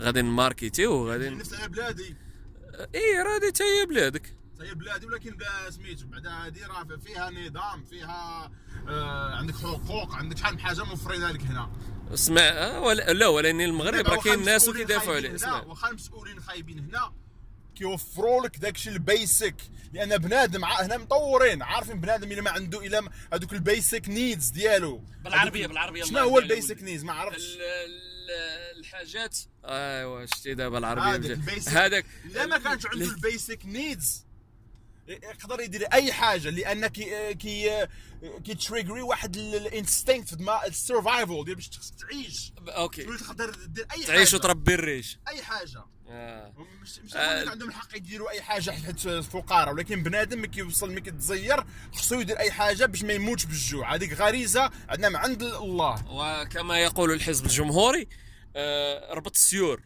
[0.00, 2.16] غادي ن market يو غادي ن- نفس على بلادي.
[2.94, 4.34] إي راه تا هي بلادك.
[4.60, 8.50] هي بلادي ولكن بلا سميتو بعدا هادي راه فيها نظام فيها
[8.88, 11.70] آه عندك حقوق عندك شحال من حاجة مفرضه لك هنا.
[12.14, 15.62] اسمع آه، ولا لا ولكن المغرب راه كاين ناس كيدافعوا عليه اسمع.
[15.62, 17.12] واخا المسؤولين خايبين هنا
[17.74, 19.56] كيوفروا لك داكشي ال basic.
[19.92, 25.02] لأن بنادم هنا مطورين عارفين بنادم إلا ما عنده إلا هذوك ال basic needs ديالو.
[25.24, 27.42] بالعربية بالعربية شنو هو ال basic needs ما عرفتش.
[27.44, 29.38] ال- ال- الحاجات.
[29.64, 34.27] أيوا شتي دابا العربية هذاك إلا ما كانش عنده ال basic needs
[35.08, 37.86] يقدر يدير أي حاجة لأن كي كي
[38.44, 42.52] كي trigger ي واحد ال instinct ال survival ديال باش تعيش.
[42.68, 43.02] okay.
[43.04, 44.06] تقدر دير أي حاجة.
[44.06, 45.18] تعيش وتربي الريش.
[45.28, 45.84] أي حاجة.
[46.10, 46.52] آه.
[46.82, 47.18] مش مش آه.
[47.18, 52.20] آه عندهم الحق يديروا أي حاجة حيت فقراء ولكن بنادم ملي كيوصل ملي كيتزير خصو
[52.20, 53.94] يدير أي حاجة باش ما يموتش بالجوع.
[53.94, 56.04] هذيك غريزة عندنا من عند الله.
[56.10, 58.08] وكما يقول الحزب الجمهوري
[58.56, 59.82] آه، ربط السيور.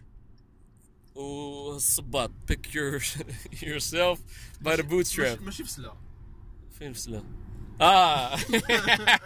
[1.15, 3.01] والصباط pick your
[3.69, 4.19] yourself
[4.63, 5.41] by the bootstrap.
[5.43, 5.93] ماشي بسلا
[6.79, 7.23] فين فسلا
[7.81, 8.37] آه.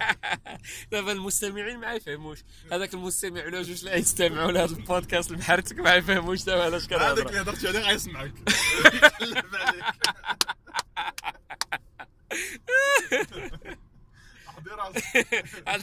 [0.92, 2.38] دابا المستمعين ما يفهموش.
[2.72, 7.28] هذاك المستمع ولا جوج لا يستمعوا لهذا البودكاست المحرتك ما يفهموش دابا علاش هذاك كنهضر
[7.28, 8.32] اللي هضرت عليه غيسمعك.
[14.48, 15.26] عطي راسك.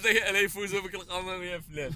[0.03, 1.93] لا يفوزوا بك القمم يا فلان.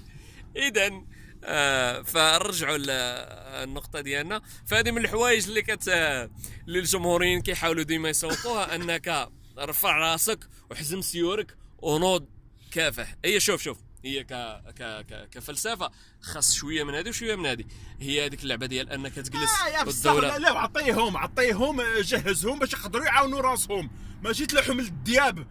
[0.56, 1.02] اذا
[1.44, 4.42] آه فرجعوا للنقطة ديالنا.
[4.66, 11.56] فهذه من الحوايج اللي كت اللي الجمهوريين كيحاولوا ديما يسوقوها أنك رفع راسك وحزم سيورك
[11.78, 12.26] ونوض
[12.70, 14.32] كافح هي شوف شوف هي ك...
[14.78, 14.82] ك...
[14.82, 15.28] ك...
[15.30, 17.64] كفلسفة خاص شوية من هذه وشوية من هذه.
[18.00, 20.38] هي هذيك اللعبة ديال أنك تجلس آه لا والدولة.
[20.38, 23.90] لا عطيهم عطيهم جهزهم باش يقدروا يعاونوا راسهم.
[24.22, 25.46] ماشي للدياب تلوحهم الدياب.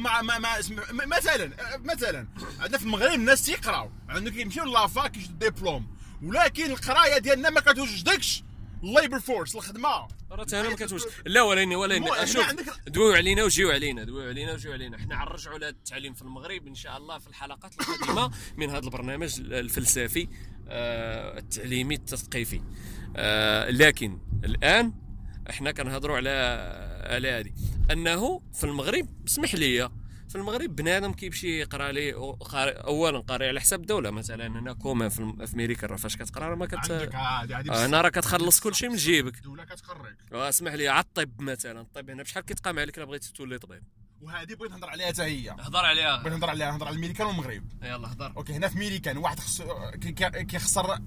[0.00, 1.50] مع مع, مع اسم- م- مثلا
[1.84, 2.26] مثلا
[2.60, 5.86] عندنا في المغرب الناس تيقراو عندك يمشيو la fac يجدوا ديبلوم
[6.22, 8.42] ولكن القراية ديالنا ما كتوجدكش
[8.82, 9.88] ال labor force الخدمة.
[10.30, 12.46] راه أنا ما كتوش لا ولكن مو- ولكن شوف
[12.86, 14.98] دويو علينا وجيو علينا دويو علينا وجيو علينا.
[14.98, 19.40] حنا غنرجعوا لهذا التعليم في المغرب إن شاء الله في الحلقات القادمة من هذا البرنامج
[19.40, 20.28] الفلسفي
[20.68, 22.60] آه، التعليمي التثقيفي.
[23.16, 24.92] آه، لكن الآن
[25.50, 26.30] إحنا كنهضروا على
[27.04, 27.52] على هذه.
[27.90, 29.90] أنه في المغرب اسمح لي
[30.28, 34.10] في المغرب بنادم كيمشي يقرأ لي اولا قاري على حساب الدولة.
[34.10, 38.60] مثلا هنا comme في أمريكا راه فاش كتقرأ راه ما كت آه، هنا راه كتخلص
[38.60, 39.36] كل شيء من جيبك.
[39.36, 40.16] الدولة كتقريك.
[40.32, 41.80] اسمح لي على الطب مثلا.
[41.80, 43.82] الطب هنا بشحال كيتقام عليك؟ إلا بغيتي تولي طبيب.
[44.22, 45.50] وهذه بغيت نهضر عليها حتى هي.
[45.60, 46.16] هضر عليها.
[46.16, 47.64] بغيت نهضر عليها نهضر على الميريكان والمغرب.
[47.82, 49.62] يلا هضر okay هنا في ميريكان واحد خص
[50.02, 50.98] كي- كي- كيخسر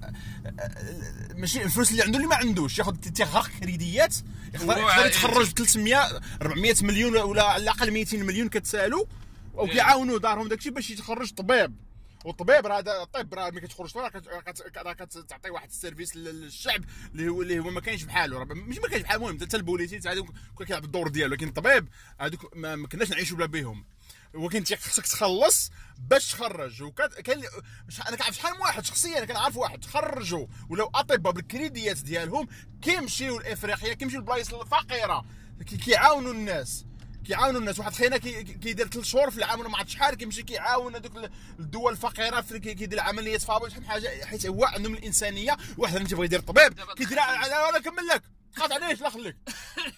[1.34, 2.78] ماشي الفلوس اللي عنده اللي ما عندوش.
[2.78, 4.14] ياخذ تيغرق كريديات
[4.54, 5.06] يقدر.
[5.06, 9.08] يتخرج ب 300 400 مليون ولا على الأقل 200 مليون كتسالو
[9.54, 11.74] وكيعاونوا دارهم داكشي باش يتخرج طبيب.
[12.26, 16.16] والطبيب راه الطب راه ملي كتخرج راه كت- راه كت- راه كتعطي واحد ال service
[16.16, 19.40] لل- للشعب اللي هو اللي هو ما كاينش بحاله راه مش ما كاينش بحال المهم
[19.40, 20.28] حتى البوليسي حتى هذوك
[20.66, 21.88] كيلعب الدور ديالو لكن الطبيب
[22.20, 23.84] هذوك ما, كناش نعيشوا بلا بهم
[24.34, 26.82] ولكن انت خصك تخلص باش تخرج.
[27.88, 32.48] مش- أنا كنعرف شحال من واحد شخصيا أنا كنعرف واحد تخرجوا ولو أطباء بالكريديات ديالهم
[32.82, 35.24] كيمشيو لافريقيا كيمشيو للبلايص الفقيرة
[35.66, 36.84] كي- كيعاونوا الناس.
[37.26, 37.78] كيعاونوا الناس.
[37.78, 40.94] واحد خينا كي- كي- كيدير ثلاث شهور في العام ولا ما عرفت شحال كيمشي كيعاون
[40.94, 44.94] هذوك ال- الدول الفقيرة في كي- كيدير عمليات فابور شحال من حاجة حيت هو عندهم
[44.94, 45.56] الإنسانية.
[45.78, 48.22] واحد اللي تيبغي يدير طبيب دابا كيديرها على ولا كمل لك.
[48.56, 49.36] خاف عليش لا خليك.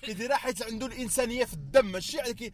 [0.03, 2.53] كيديرها حيت عنده الإنسانية في الدم ماشي كي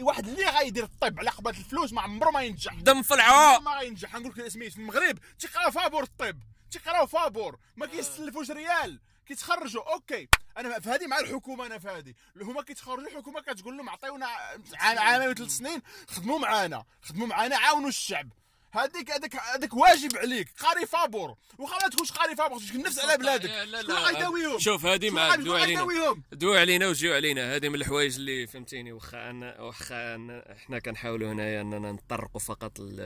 [0.00, 2.74] واحد اللي غايدير الطب على قبل الفلوس ما عمره ما ينجح.
[2.74, 3.62] دم في العروق.
[3.62, 4.14] ما غينجح.
[4.14, 6.38] نقول لك سميت في المغرب تيقراو فابور الطب
[6.70, 7.58] تيقراو فابور.
[7.76, 9.00] ما كيستلفوش ريال.
[9.26, 9.92] كيتخرجوا.
[9.92, 10.28] okay.
[10.58, 12.14] أنا في هذه مع الحكومة أنا في هذه.
[12.34, 14.26] اللي هما كيتخرجوا الحكومة كتقول لهم عطيونا
[14.74, 18.28] عام عامين وثلاث سنين خدموا معانا خدموا معانا عاونوا الشعب.
[18.72, 21.36] هذيك هذاك هذاك واجب عليك قاري فابور.
[21.58, 23.48] واخا ما تكونش قاري فابور خصك تنفس على بلادك.
[23.50, 24.00] لا، لا، شكون لا.
[24.00, 25.86] غيداويهم شوف هذه مع دو علينا.
[26.32, 27.56] دو علينا وجيو علينا.
[27.56, 28.92] هذه من الحوايج اللي فهمتيني.
[28.92, 30.16] واخا أنا واخا
[30.52, 33.00] إحنا كنحاولوا هنايا أننا نطرقوا فقط ال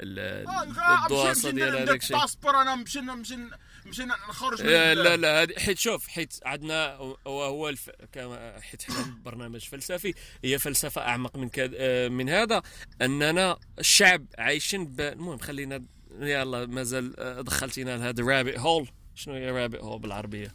[0.00, 0.48] ال-
[1.04, 2.18] الدواسة ديال هذاك الشيء.
[2.18, 3.36] باسبور أنا نمشي نمشي
[3.86, 5.18] نمشي نخرج من لا البلاد.
[5.18, 7.90] لا هذه حيت شوف حيت عندنا وهو الف...
[8.12, 11.74] كما حيت حنا برنامج فلسفي هي فلسفة أعمق من كد...
[11.76, 12.62] آه، من هذا
[13.02, 15.00] أننا الشعب عايشين ب...
[15.00, 15.82] المهم خلينا
[16.20, 20.54] يلا مازال آه، دخلتينا لهذا رابط هول شنو هي رابط هول بالعربية؟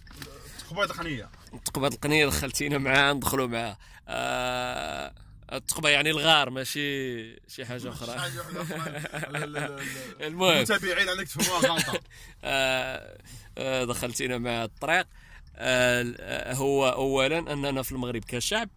[0.62, 5.14] التقبيل التقنيه التقبه القنية دخلتينا معاه ندخلوا معاه آه...
[5.54, 8.16] التقبه يعني الغار ماشي شي حاجة أخرى.
[10.22, 10.52] المهم.
[10.52, 12.00] المتابعين عندك تفهموها غلطة.
[12.44, 13.18] آه،
[13.58, 15.08] آه، دخلتينا مع الطريق.
[15.56, 18.70] آه، هو اولا أننا في المغرب كشعب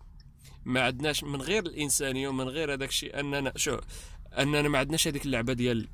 [0.64, 3.20] ما عندناش من غير الإنسانية ومن غير هذاك الشيء.
[3.20, 3.78] أننا شو
[4.38, 5.88] أننا ما عندناش هذيك اللعبة ديال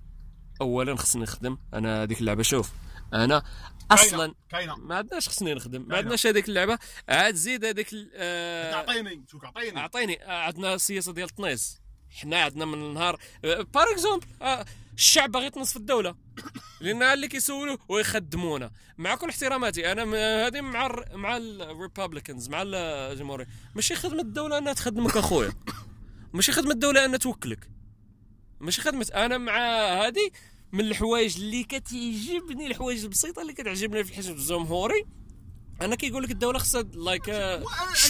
[0.61, 1.59] اولا خصني نخدم.
[1.75, 2.73] أنا هذيك اللعبة شوف.
[3.15, 3.43] أنا
[3.91, 4.77] أصلا كاينة.
[4.77, 5.97] ما عندناش خصني نخدم ما.
[5.97, 6.79] عندناش هذيك اللعبة.
[7.09, 12.65] عاد زيد هذيك آه، اعطيني شوف اعطيني اعطيني آه، عندنا السياسة ديال الطنيز حنا عندنا
[12.65, 14.27] من النهار par exemple
[14.95, 16.15] الشعب باغي يتنص في الدولة.
[16.81, 18.71] لأن اللي كيسولوا ويخدمونا.
[18.99, 20.03] مع كل احتراماتي أنا
[20.47, 25.53] هذه مع ال مع ال Republicans مع الجمهوريه ماشي خدمة الدولة أنها تخدمك أخويا.
[26.33, 27.71] ماشي خدمة الدولة أنها توكلك.
[28.61, 29.59] ماشي خدمة أنا مع
[30.07, 30.31] هذه
[30.73, 35.07] من الحوايج اللي كتعجبني الحوايج البسيطة اللي كتعجبني في الحزب الجمهوري.
[35.83, 37.29] أنا كيقول لك الدولة خصها لايك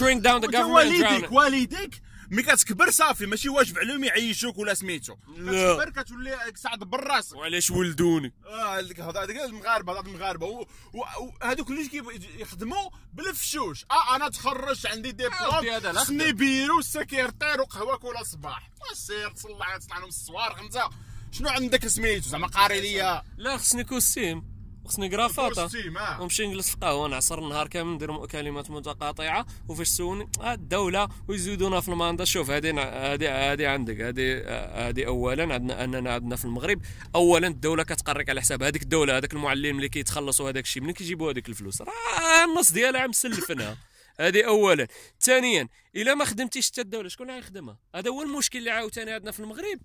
[0.01, 1.31] وانت government and drown والديك.
[1.31, 5.15] والديك ملي كتكبر صافي ماشي واجب عليهم يعيشوك ولا سميتو.
[5.15, 7.35] كتكبر كتولي سعد براسك.
[7.35, 10.65] وعلاش ولدوني؟ آه هذيك هذا هذيك المغاربة هذا المغاربة.
[10.93, 13.85] وهذوك اللي كيب- يخدموا بالفشوش.
[13.91, 20.07] آه أنا تخرجت عندي ديبلوم خصني bureau secrétaire وقهوة كل صباح سير تصلح تصنع لهم
[20.07, 20.83] الصوارق انت
[21.31, 24.51] شنو عندك سميتو؟ زعما قاري ليا لا خصني costume.
[24.85, 26.21] خصني كرافاطه costume، آه.
[26.21, 27.07] ونمشي نجلس في قهوة.
[27.07, 29.45] نعصر النهار كامل ندير كلمات متقاطعة.
[29.69, 32.81] وفاش تسولني آه الدولة ويزيدونا في ال mandat شوف هذه
[33.13, 34.01] هذه هذه عندك.
[34.01, 34.43] هذه
[34.89, 36.81] هذه اولا عندنا أننا عندنا في المغرب.
[37.15, 39.17] اولا الدولة كتقرك على حساب هذيك الدولة.
[39.17, 40.83] هذاك المعلم اللي كيتخلصوا هذاك الشيء.
[40.83, 43.77] منين كيجيبوا هذيك الفلوس؟ راه النص ديالها مسلفنها
[44.19, 44.87] هذه اولا.
[45.19, 49.39] ثانيا إلا ما خدمتيش حتى الدولة شكون غيخدمها؟ هذا هو المشكل اللي عاوتاني عندنا في
[49.39, 49.79] المغرب.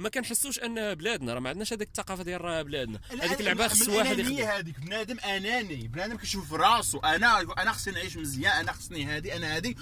[0.00, 3.00] ما كنحسوش انها بلادنا راه ما عندناش هذيك الثقافة ديال راه بلادنا.
[3.10, 8.16] هذيك اللعبة خص واحد يخدم هذيك بنادم أناني بنادم كيشوف راسو أنا أنا خصني نعيش
[8.16, 9.76] مزيان أنا خصني هادي أنا هادي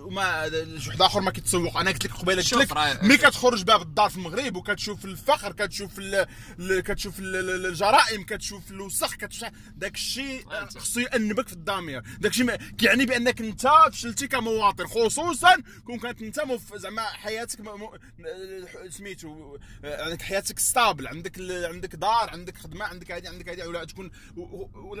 [0.00, 1.76] وما شي واحد آخر ما كيتسوق.
[1.76, 5.98] أنا قلت لك قبيلة قلت لك ملي كتخرج باب الدار في المغرب وكتشوف الفقر كتشوف
[5.98, 6.26] ال...
[6.80, 10.44] كتشوف ال- ال- الجرائم كتشوف الوسخ كتشوف داك الشيء.
[10.78, 16.40] خصو يأنبك في الضمير داك الشيء كيعني بأنك أنت فشلتي كمواطن خصوصا كون كانت أنت
[16.40, 16.74] مف...
[16.76, 17.88] زعما حياتك م...
[18.90, 21.66] سميتو عندك حياتك stable عندك ال...
[21.66, 24.10] عندك دار عندك خدمة عندك هادي عندك هادي ولا تكون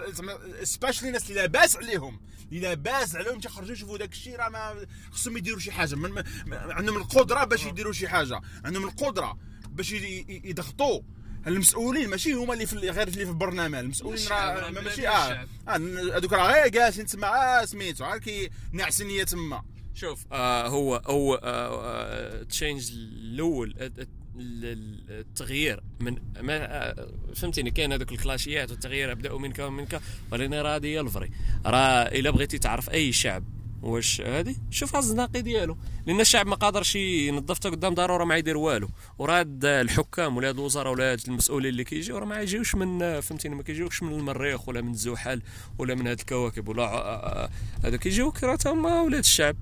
[0.08, 2.20] زعما especially الناس اللي لاباس عليهم
[2.52, 5.94] اللي لاباس عليهم تيخرجوا يشوفوا داك الشيء راه ما خصهم يديروا شي حاجة.
[5.94, 6.22] من...
[6.52, 8.40] عندهم القدرة باش يديروا شي حاجة.
[8.64, 9.38] عندهم القدرة
[9.70, 9.92] باش
[10.28, 11.00] يضغطوا.
[11.46, 13.74] المسؤولين ماشي هما اللي في غير اللي في البرنامج.
[13.78, 15.46] المسؤولين راه ماشي ديال آه.
[15.68, 17.26] آه، هذوك راه غير جالسين تما
[17.62, 18.04] آه سميتو.
[18.04, 19.62] عاد كي ناعسين تما.
[19.94, 25.80] شوف آه هو هو آه change الأول آه، ال- ال- التغيير.
[26.00, 30.00] من ما آه، فهمتيني؟ كاين هذوك الكليشيات والتغيير أبدأوا منك ومنك
[30.32, 31.30] ولكن راه هذه هي الفري.
[31.66, 33.44] راه إلا بغيتي تعرف أي شعب
[33.82, 35.76] واش هادي؟ شوف النقي ديالو.
[36.06, 38.88] لأن الشعب ما قادرش ينظف حتى قدام دارو راه ما يدير والو.
[39.18, 43.20] وراه هاد الحكام ولا هاد الوزراء ولا هاد المسؤولين اللي كيجيو راه ما يجيوش من
[43.20, 45.42] فهمتيني ما كيجيوش من المريخ ولا من الزحل
[45.78, 47.50] ولا من هاد الكواكب ولا آه، آه،
[47.84, 49.56] هذا كيجيوك راه تما ولاد الشعب.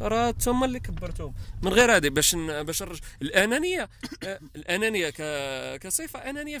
[0.00, 1.34] راه تما اللي كبرتهم.
[1.62, 2.98] من غير هذه باش باش نرج...
[3.22, 3.88] الأنانية
[4.22, 5.22] آه، الأنانية ك...
[5.80, 6.60] كصفة أنانية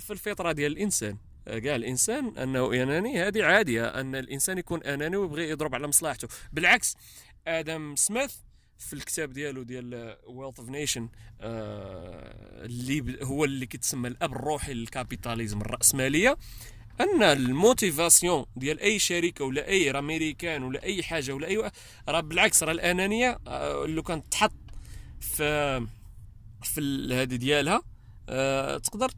[0.00, 1.10] في الفطرة ديال الإنسان.
[1.10, 6.28] آه، كاع الإنسان أنه أناني هذه عادية أن الإنسان يكون أناني ويبغي يضرب على مصلحته.
[6.52, 6.96] بالعكس
[7.46, 8.34] آدم سميث
[8.78, 11.08] في الكتاب ديالو ديال Wealth of Nation
[11.40, 16.36] اللي هو اللي كيتسمى الأب الروحي لل capitalism الرأسمالية
[17.00, 21.70] أن ال motivation ديال أي شركة ولا أي أمريكان ولا أي حاجة ولا أي
[22.08, 24.52] راه بالعكس راه الأنانية آه، لو كانت تحط
[25.20, 25.86] في
[26.62, 27.82] في هذه ديالها
[28.28, 29.08] آه، تقدر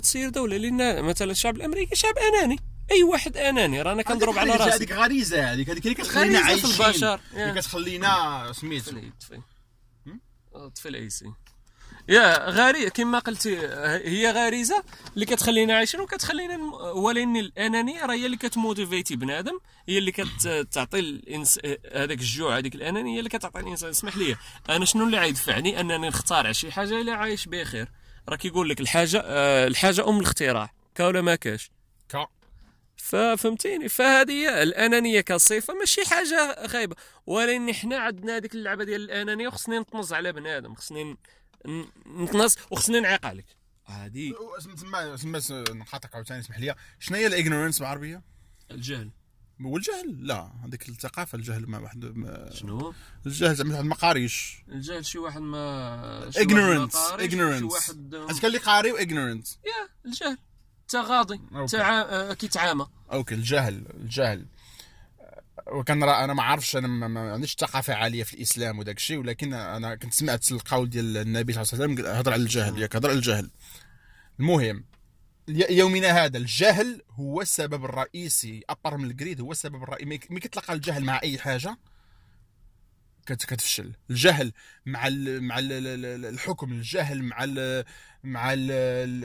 [0.00, 0.56] تسير دولة.
[0.56, 2.58] لأن مثلا الشعب الأمريكي شعب أناني.
[2.90, 3.82] أي واحد أناني.
[3.82, 4.76] رانا كنضرب على راسي.
[4.76, 7.08] هذيك غريزة هذيك هذيك اللي كتخلينا غريزة في عايشين.
[7.08, 7.20] البشر.
[7.34, 8.90] اللي كتخلينا سميتو.
[8.90, 9.10] طفي.
[9.20, 9.40] طفي
[10.54, 11.26] آه، طفي الايسي
[12.08, 13.58] يا غريزه كما قلتي
[14.04, 16.56] هي غريزة اللي كتخلينا عايشين وكتخلينا
[16.94, 21.60] ولكن الأنانية راه هي اللي كتموتيفيتي بنادم هي اللي كتعطي الانس
[21.94, 23.90] هذاك الجوع هذيك الأنانية هي اللي كتعطي الإنسان.
[23.90, 24.36] اسمح لي
[24.70, 27.88] أنا شنو اللي غيدفعني أنني نخترع شي حاجة إلا عايش بخير.
[28.28, 30.70] راه كيقول لك الحاجة آه، الحاجة أم الاختراع.
[30.94, 31.70] كا ولا ما كاش؟
[32.08, 32.26] كا
[32.96, 39.78] ففهمتيني فهذه الأنانية كصفة ماشي حاجة خايبه ولكن حنا عندنا هذيك اللعبة ديال الأنانية وخصني
[39.78, 41.16] نطنز على بنادم خصني
[42.06, 43.46] نطنز وخصني نعيق عليك
[43.84, 44.32] هذه
[44.80, 46.74] تما تما نقاطعك عاوتاني اسمح لي.
[46.98, 48.22] شنو هي الإغنورنس بالعربية؟
[48.70, 49.10] الجهل.
[49.60, 52.94] والجهل لا هذيك الثقافة الجهل ما واحد ما شنو؟
[53.26, 54.64] الجهل زعما واحد ما قاريش.
[54.68, 57.62] الجهل شي واحد ما ignorance شي ignorance.
[57.62, 60.38] واحد اش قال لي قاري و ignorance يا الجهل.
[60.88, 61.76] تغاضي أوكي.
[61.76, 62.00] تع...
[62.00, 62.86] آه، كيتعامى.
[63.12, 64.46] أوكي الجهل الجهل.
[65.72, 69.54] وكان راه أنا ما عارفش أنا ما, عنديش ثقافة عالية في الإسلام وداك الشيء ولكن
[69.54, 73.08] أنا كنت سمعت القول ديال النبي صلى الله عليه وسلم هضر على الجهل ياك هضر
[73.08, 73.50] على الجهل.
[74.40, 74.84] المهم
[75.48, 76.38] يومنا هذا.
[76.38, 81.38] الجهل هو السبب الرئيسي ابر من الجريد هو السبب الرئيسي ملي كتلقى الجهل مع أي
[81.38, 81.76] حاجة
[83.26, 83.92] كت- كتفشل.
[84.10, 84.52] الجهل
[84.86, 85.00] مع
[85.40, 87.84] مع ال الحكم الجهل مع ال
[88.24, 88.54] مع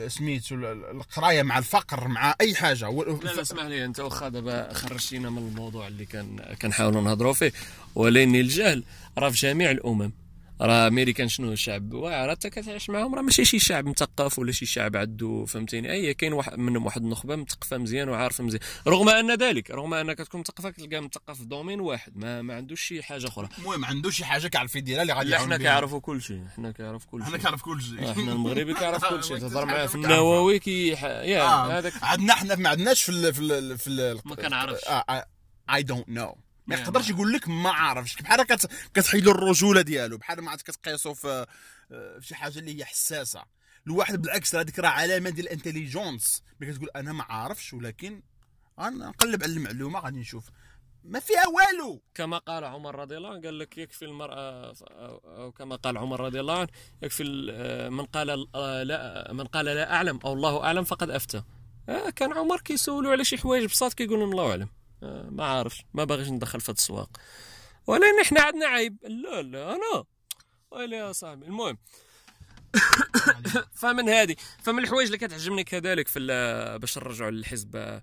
[0.08, 0.64] سميتو ال-
[0.96, 2.90] القراية مع الفقر مع أي حاجة.
[2.90, 3.02] لا
[3.34, 7.52] لا اسمح لي أنت واخا دابا خرجتينا من الموضوع اللي كان كنحاولوا نهضروا فيه.
[7.94, 8.84] ولكن الجهل
[9.18, 10.12] راه في جميع الأمم.
[10.60, 14.66] راه أمريكان شنو الشعب واعر انت كتعيش معاهم راه ماشي شي شعب مثقف ولا شي
[14.66, 18.62] شعب عنده فهمتيني؟ أي كاين واحد منهم واحد النخبة مثقفة مزيان وعارفه مزيان.
[18.86, 22.80] رغم أن ذلك رغم أنك تكون مثقفة تلقاه مثقف في دومين واحد ما, ما عندوش
[22.82, 23.48] شي حاجة أخرى.
[23.58, 25.56] المهم عنده شي حاجة كيعرف يديرها اللي غادي حنا.
[25.56, 27.40] كيعرفوا كل شيء حنا كيعرف كل حنا شيء.
[27.40, 28.08] كنعرف كل شيء.
[28.08, 29.38] آه، حنا المغربي كيعرف كل شيء.
[29.42, 29.94] تهضر معاه في.
[29.98, 34.20] النووي كي يا آه، هذاك عندنا حنا ما عندناش في ال في ال في ال
[34.24, 34.80] ما كنعرفش.
[35.74, 36.36] I don't know
[36.70, 38.16] ما يقدرش يقول لك ما عارفش.
[38.22, 38.70] بحال كت...
[38.94, 41.46] كتحيد له الرجولة ديالو بحال ما عاد كتقيسو في
[41.90, 43.42] في شي حاجة اللي هي حساسة.
[43.86, 48.22] الواحد بالعكس هذيك راه علامة ديال ال intelligence ملي كتقول أنا ما عارفش ولكن
[48.80, 50.44] غنقلب على المعلومة غادي نشوف.
[51.04, 52.02] ما فيها والو!
[52.14, 54.74] كما قال عمر رضي الله عنه قال لك يكفي المرأة
[55.24, 56.68] أو كما قال عمر رضي الله عنه
[57.02, 61.42] يكفي ال- من قال آه، لا من قال لا أعلم أو الله أعلم فقد أفتى.
[61.88, 64.62] آه، كان عمر كيسولوا على شي حوايج بساط كيقول لهم الله أعلم.
[64.62, 67.10] آه، ما عارفش ما باغيش ندخل في هذا السواق.
[67.86, 68.96] ولكن إحنا عندنا عيب.
[69.02, 70.04] لا لا أنا.
[70.70, 71.46] ويلي يا صاحبي.
[71.46, 71.78] المهم.
[73.80, 76.18] فمن هذه فمن الحوايج اللي كتعجبني كذلك في
[76.80, 78.00] باش نرجعوا للحزب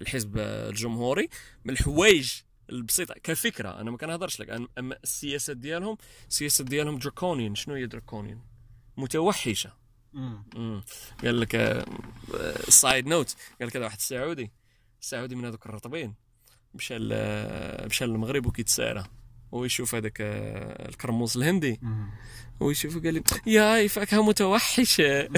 [0.00, 1.28] الحزب الجمهوري
[1.64, 2.32] من الحوايج
[2.70, 3.14] البسيطة.
[3.14, 4.68] كفكرة أنا ما كنهضرش لك.
[4.78, 5.96] أما السياسات ديالهم
[6.28, 8.40] السياسات ديالهم draconian شنو هي draconian
[8.96, 9.72] متوحشة.
[11.22, 11.84] قال لك
[12.68, 14.52] side note قال لك هذا واحد السعودي.
[15.00, 16.21] السعودي من هذوك الرطبين.
[16.74, 16.98] مشى
[17.86, 19.04] مشى للمغرب وكيتسارى.
[19.52, 21.80] ويشوف هذاك آه، الكرموس الهندي
[22.60, 25.20] ويشوف قال لي ياي فاكهه متوحشه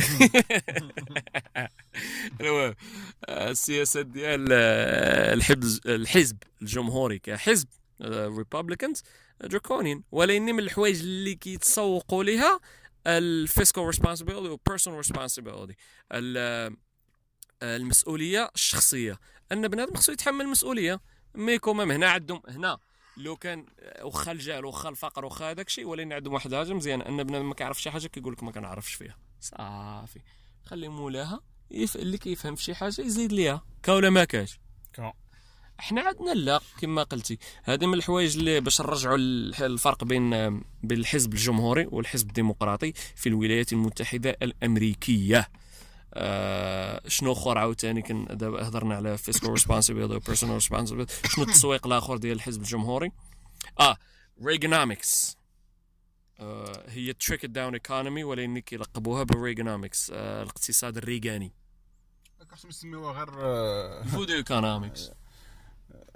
[2.40, 2.74] المهم
[3.28, 7.68] آه، السياسات ديال آه، الحزب الحزب الجمهوري كحزب
[8.02, 9.02] Republicans
[9.40, 12.60] draconian ولكن من الحوايج اللي كيتسوقوا لها
[13.06, 15.76] ال fiscal responsibility وال personal responsibility
[17.62, 19.18] المسؤولية الشخصية.
[19.52, 21.00] أن بنادم خصو يتحمل المسؤولية.
[21.34, 22.78] ميكو مام هنا عندهم هنا
[23.16, 23.66] لو كان
[24.02, 27.54] واخا الجهل واخا الفقر واخا هذاك الشيء ولكن عندهم واحد الحاجة مزيانه أن بنادم ما
[27.54, 29.16] كيعرف شي حاجة كيقول لك ما كنعرفش فيها.
[29.40, 30.20] صافي.
[30.64, 31.96] خلي مولاها يف...
[31.96, 33.64] اللي كيفهم في شي حاجة يزيد ليها.
[33.82, 34.58] كا ولا ما كاش؟
[34.92, 35.12] كا.
[35.80, 37.38] إحنا عندنا لا كما قلتي.
[37.64, 40.30] هذه من الحوايج اللي باش نرجعوا الفرق بين
[40.82, 45.48] بين الحزب الجمهوري والحزب الديمقراطي في الولايات المتحدة الأمريكية.
[46.16, 51.86] آه شنو أخر عاوتاني كن دابا هضرنا على fiscal responsibility و personal responsibility شنو التسويق
[51.86, 53.12] الآخر ديال الحزب الجمهوري؟
[53.80, 53.96] آه
[54.44, 55.36] Reaganomics
[56.40, 61.52] آه هي trickle down economy ولكن كيلقبوها بال Reaganomics آه الاقتصاد الريغاني.
[62.52, 65.10] خصهم يسميوها غير آه، voodoo economics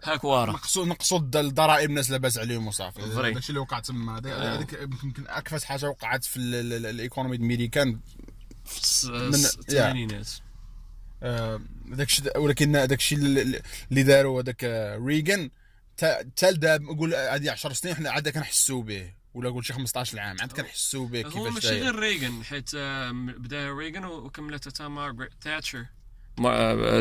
[0.04, 0.52] هاك ورا.
[0.52, 3.00] نقصوا نقصوا الد- الضرائب الناس لاباس عليهم وصافي.
[3.32, 4.54] داكشي اللي وقع تما آه.
[4.56, 4.72] هذيك
[5.04, 8.00] يمكن اكفس حاجة وقعت في ال- ال- ال- ال economy الامريكان
[8.68, 10.28] في من- الثمانينات.
[11.22, 15.50] آه، داكشي ولكن داكشي اللي اللي داروا هذاك آه، ريغان.
[15.96, 19.12] تا تا لدابا نقول هذه 10 سنين حنا عاد كنحسوا به.
[19.34, 21.82] ولا قول شي 15 عام عاد كنحسوا به هو كيفاش ماشي داير.
[21.82, 25.84] غير ريغن حيت آه، بدا ريغن وكملت تا مارغريت تاتشر.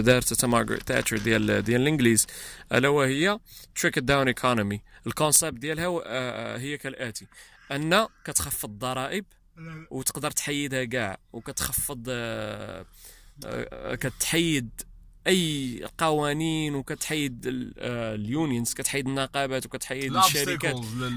[0.01, 2.25] دارت تا مارغريت تاتشر ديال ديال الإنجليز.
[2.73, 3.39] ألا وهي
[3.81, 7.27] trickle down economy ال concept ديالها هو- آه، هي كالآتي.
[7.71, 9.25] أن كتخفض الضرائب
[9.91, 12.85] وتقدر تحيدها كاع وكتخفض آه،
[13.45, 14.69] آه، كتحيد
[15.27, 20.75] أي قوانين وكتحيد ال- آه، ال unions كتحيد النقابات وكتحيد الشركات.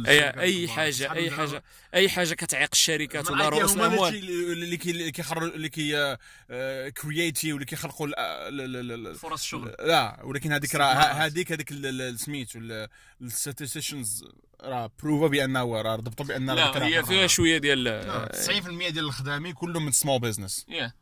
[0.08, 1.62] أي أي حاجة أي حاجة
[1.94, 4.14] أي حاجة كتعيق الشركات ولا رؤوس الأموال.
[4.52, 6.16] اللي كي اللي كيخرج اللي كي
[7.02, 9.74] create واللي كيخلقوا ال- ال- ال- ال- فرص شغل.
[9.80, 10.92] لا ولكن هذيك راه.
[10.94, 11.68] هذيك هذيك
[12.16, 12.48] سميت
[13.22, 14.24] ال statisticians
[14.62, 19.52] راه proved بانه راه ضبطوا بأن لا هي فيها شوية ديال لا، 90% ديال الخدامين
[19.52, 20.92] كلهم من small business yeah.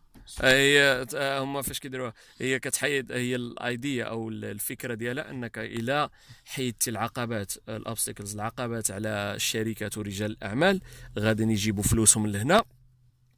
[0.43, 6.09] هي آه، هما فاش كيديروها؟ هي كتحيد هي الايديا أو ال- الفكرة ديالها أنك إلى
[6.45, 10.81] حيدتي العقبات ال obstacles العقبات على الشركات ورجال الأعمال
[11.19, 12.65] غادي يجيبوا فلوسهم لهنا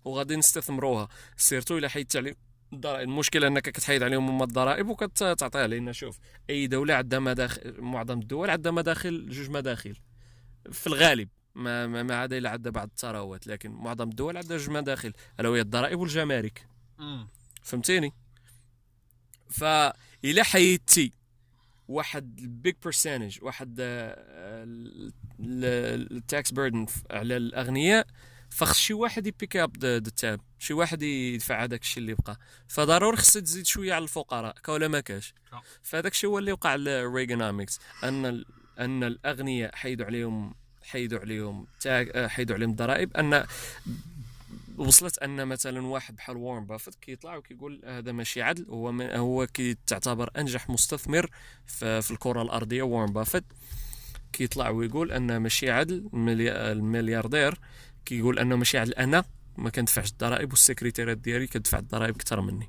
[0.05, 1.09] وغادي نستثمروها.
[1.37, 2.35] سيرتو إلى حيدت عليهم
[2.73, 3.09] الضرائب.
[3.09, 6.19] المشكلة أنك كتحيد عليهم هما الضرائب وكتعطيها لأن شوف
[6.51, 9.97] أي دولة عندها مداخل معظم الدول عندها مداخل جوج مداخل.
[10.73, 14.71] في الغالب ما ما, ما عدا الا عندها بعض الثروات لكن معظم الدول عندها جوج
[14.71, 16.67] مداخل ألا وهي الضرائب والجمارك.
[17.63, 18.13] فهمتيني؟
[19.51, 21.13] فإلا حيدتي
[21.89, 23.77] واحد ال big percentage واحد
[25.41, 28.07] ال tax burden على الأغنياء
[28.51, 32.39] فخص شي واحد ي pick up the tab شي واحد يدفع هذاك الشيء اللي بقى
[32.69, 35.63] فضروري خصك تزيد شوية على الفقراء كا ولا ما كاش؟ آه.
[35.83, 38.45] فهذاك الشيء هو اللي وقع لل Reaganomics أن
[38.79, 43.45] أن الأغنياء حيدوا عليهم حيدوا عليهم آه، حيدوا عليهم الضرائب أن
[44.77, 50.31] وصلت أن مثلا واحد بحال وارن بافيت كيطلع وكيقول هذا ماشي عدل هو هو كيتعتبر
[50.39, 51.31] أنجح مستثمر
[51.67, 53.45] في, الكرة الأرضية وارن بافيت
[54.33, 57.59] كيطلع ويقول أن ماشي عدل الملي- الملياردير
[58.05, 58.93] كيقول أنه ماشي عدل.
[58.95, 59.25] أنا
[59.57, 62.69] ما كندفعش الضرائب والسكرتيرات ديالي كتدفع الضرائب أكثر مني.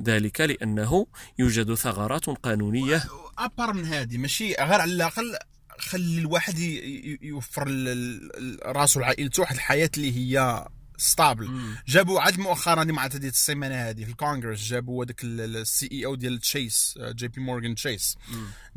[0.00, 1.06] ذلك لأنه
[1.38, 3.02] يوجد ثغرات قانونية.
[3.38, 5.36] أبار من هذه ماشي غير على الأقل
[5.78, 6.58] خلي الواحد
[7.22, 7.68] يوفر
[8.62, 10.64] راسو لعائلته واحد الحياة اللي هي
[10.96, 16.38] stable جابوا عاد مؤخرا مع هذه السيمانة هذه في الكونغرس جابوا هذاك ال CEO ديال
[16.38, 18.16] Chase JP Morgan Chase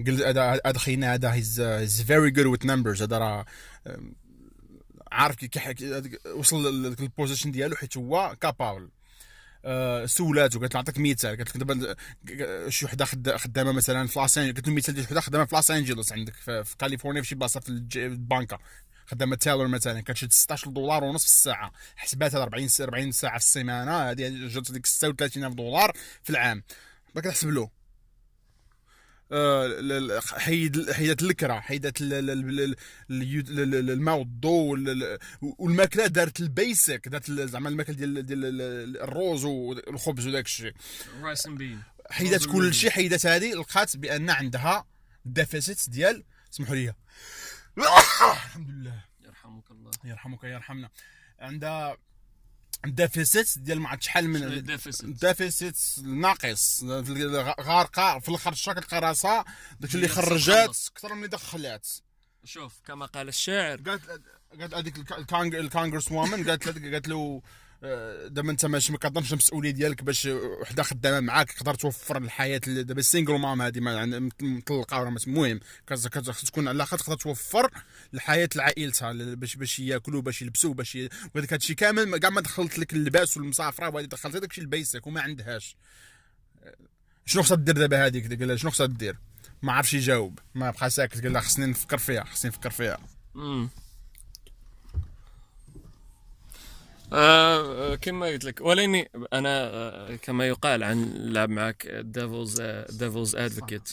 [0.06, 3.46] قال هذا هذا خينا هذا he's very good with numbers هذا راه
[5.12, 5.76] عارف كي
[6.36, 8.90] وصل لذاك ال position ديالو حيت هو capable
[10.06, 11.96] سولاتو قالت له نعطيك مثال قالت لك دابا
[12.70, 14.56] شي وحدة خد- خدامة مثلا في لاس أنجلوس.
[14.58, 17.60] قلت له مثال شي وحده خدامة في لاس أنجلوس عندك في, كاليفورنيا في شي بلاصة
[17.60, 18.60] في البنكة.
[19.06, 20.02] خدامة teller مثلا.
[20.02, 21.72] كتشد 16 دولار ونص في الساعة.
[21.96, 24.10] حسباتها 40 س- 40 ساعة في السيمانة.
[24.12, 25.92] هذه جات ديك 36000 دولار
[26.24, 26.64] في العام.
[27.16, 27.62] ما كتحسب له.
[27.64, 27.70] آه،
[30.38, 32.76] حيد حيدت الكرا حيدت ال- ال- ال- ال-
[33.12, 38.46] اليود- ال- ال- الماء والضوء وال- والماكلة دارت ال basic دارت زعما الماكلة ديال ديال
[38.46, 40.74] ال- الروز والخبز وداك الشيء.
[41.48, 41.82] بين.
[42.10, 44.86] حيدت كل شيء حيدت هذه لقات بأن عندها
[45.26, 46.94] deficit ديال سمحوا لي.
[48.48, 49.04] الحمد لله.
[49.26, 49.92] يرحمك الله.
[50.04, 50.90] يرحمك يرحمنا.
[51.40, 51.98] عندها
[52.86, 54.64] deficit ديال ما عرفت شحال من
[55.04, 56.84] deficit ناقص.
[57.62, 59.46] غارقه في الأخر الشهر كتلقى راسها
[59.80, 60.78] داك اللي خرجات.
[60.94, 61.88] أكثر من اللي دخلات
[62.44, 63.82] شوف كما قال الشاعر.
[63.82, 64.22] قالت
[64.60, 67.42] قالت هذيك الك- الكونغ- ال congresswoman قالت قالت له
[67.82, 73.00] دابا انت ماشي ما كتهمش المسؤولية ديالك باش وحدة خدامة معاك تقدر توفر الحياة دابا
[73.00, 73.80] ال single mom هذه
[74.42, 75.60] مطلقة ولا المهم
[76.46, 77.72] تكون على الأقل تقدر توفر
[78.14, 80.98] الحياة لعائلتها باش باش ياكلوا باش يلبسوا باش.
[81.36, 85.08] وهذاك هادشي كامل كاع ما دخلت لك اللباس والمسافرة وهذه دخلت لك داكشي ال basic
[85.08, 85.76] وما عندهاش.
[87.26, 89.18] شنو خصها دير دابا هذيك قال شنو خصها دير؟
[89.62, 90.40] ما عرفش يجاوب.
[90.56, 92.98] ما بقى ساكت قال خصني نفكر فيها خصني نفكر فيها.
[97.14, 98.62] آه كما قلت لك.
[98.62, 103.90] ولاني أنا آه كما يقال عن لعب معك devil's devil's advocate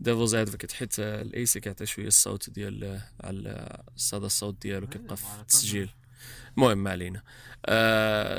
[0.00, 4.86] devil's advocate حيت آه، ال AC كيعطي شوية الصوت ديال آه، على صدى الصوت ديالو
[4.86, 5.90] كيبقى في التسجيل.
[6.56, 7.22] المهم ما علينا.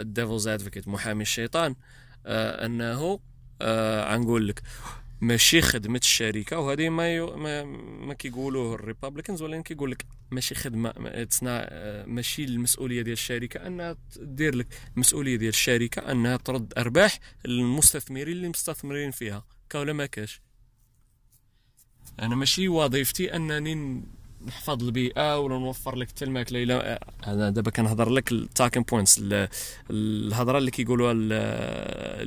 [0.02, 1.76] devil's advocate محامي الشيطان.
[2.26, 3.20] آه أنه
[3.62, 4.04] آه
[4.48, 4.62] لك.
[5.22, 7.64] ماشي خدمة الشركة وهذه ما يو ما,
[8.00, 10.94] ما كيقولوه ال Republicans ولكن كيقول لك ماشي خدمة
[11.48, 18.38] آه، ماشي المسؤولية ديال الشركة أنها دير لك المسؤوليه ديال الشركة أنها ترد أرباح للمستثمرين
[18.38, 20.42] اللي مستثمرين فيها كا ولا ما كاش.
[22.20, 24.04] أنا ماشي وظيفتي أنني
[24.48, 29.22] نحفظ البيئة ولا نوفر لك حتى الماكله الا أنا دابا كنهضر لك ال talking points
[29.90, 31.34] الهضرة اللي كيقولوها ال-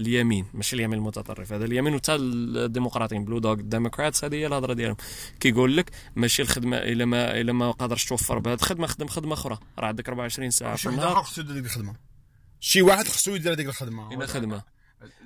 [0.00, 4.72] اليمين ماشي اليمين المتطرف هذا اليمين وتا الديمقراطيين Blue Dog ال Democrats هذه هي الهضرة
[4.72, 4.96] ديالهم.
[5.40, 9.58] كيقول لك ماشي الخدمة إلا ما إلا ما قادرش توفر بهذه الخدمه خدم خدمة أخرى.
[9.78, 11.22] راه عندك 24 ساعة في شي واحد النهار.
[11.22, 11.94] خصو يدير ديك الخدمة.
[12.60, 14.14] شي واحد خصو يدير هذيك الخدمة.
[14.14, 14.62] هنا خدمة.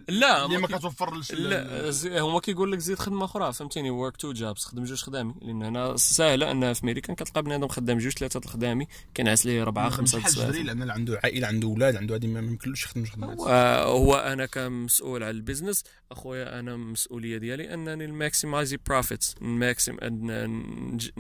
[0.09, 4.65] لا اللي ما كتوفرش لا هما كيقول لك زيد خدمة أخرى فهمتيني work two jobs
[4.65, 5.35] خدم جوج خدامي.
[5.43, 9.91] لأن هنا ساهله ان في أمريكا كتلقى بنادم خدام جوج ثلاثة الخدامي كينعس ليه اربعه
[9.91, 13.39] خمسة سوايع الدراري لأن عنده عائلة عنده أولاد عنده هذه ما يمكنلوش يخدم خدمات.
[13.41, 19.35] آه، هو أنا كمسؤول على ال business أخويا أنا المسؤوليه ديالي أنني ال maximizer profits
[19.43, 21.11] نج-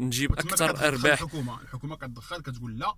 [0.00, 1.12] نجيب أكثر أرباح.
[1.22, 1.60] الحكومة.
[1.62, 2.94] الحكومة كتدخل كتقول لا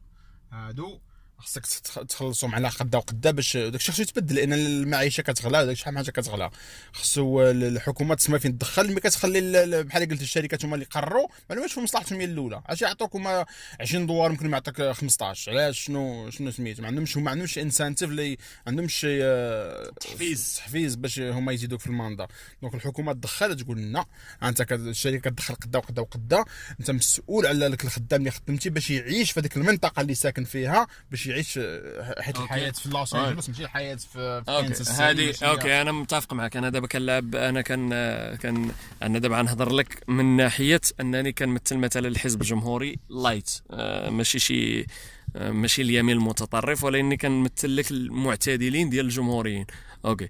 [0.53, 0.99] هادو
[1.39, 1.67] خصك
[2.09, 5.99] تخلصهم على قدا وقدا باش داك الشيء خصو يتبدل لأن المعيشة كتغلى داك شحال من
[6.01, 6.51] حاجة كتغلى.
[6.93, 11.29] خصو الحكومة تسمى فين؟ تدخل ملي كتخلي ال- ال- بحال قلت الشركات هما اللي قرروا
[11.51, 12.63] ما لهمش في مصلحتهم هي الأولى.
[12.67, 13.47] علاش يعطوك هما
[13.81, 18.11] 20 دولار يمكن ما يعطيك 15 علاش؟ شنو شنو سميتو؟ ما عندهمش ما عندهمش incentive
[18.11, 20.55] اللي ما عندهمش آه، تحفيز.
[20.57, 22.27] تحفيز باش هما يزيدوك في ال mandat
[22.63, 24.05] donc الحكومة تدخل تقول لا
[24.43, 26.45] انت الشركة كتدخل قدا وقدا وقدا
[26.81, 30.87] انت مسؤول على ذاك الخدام اللي خدمتي باش يعيش في هذيك المنطقة اللي ساكن فيها
[31.11, 32.37] باش يعيش آه، حيت.
[32.39, 34.73] الحياة في لوس انجلوس ماشي الحياة في أوكي.
[34.91, 36.57] هذه okay أنا متفق معك.
[36.57, 37.91] أنا دابا كنلعب أنا كان
[38.37, 38.71] كان
[39.03, 44.87] أنا دابا غنهضر لك من ناحية أنني كنمثل مثلا الحزب الجمهوري light آه، ماشي شي
[45.37, 49.67] آه، ماشي اليمين المتطرف ولكني كنمثل لك المعتدلين ديال الجمهوريين.
[50.05, 50.29] أوكي.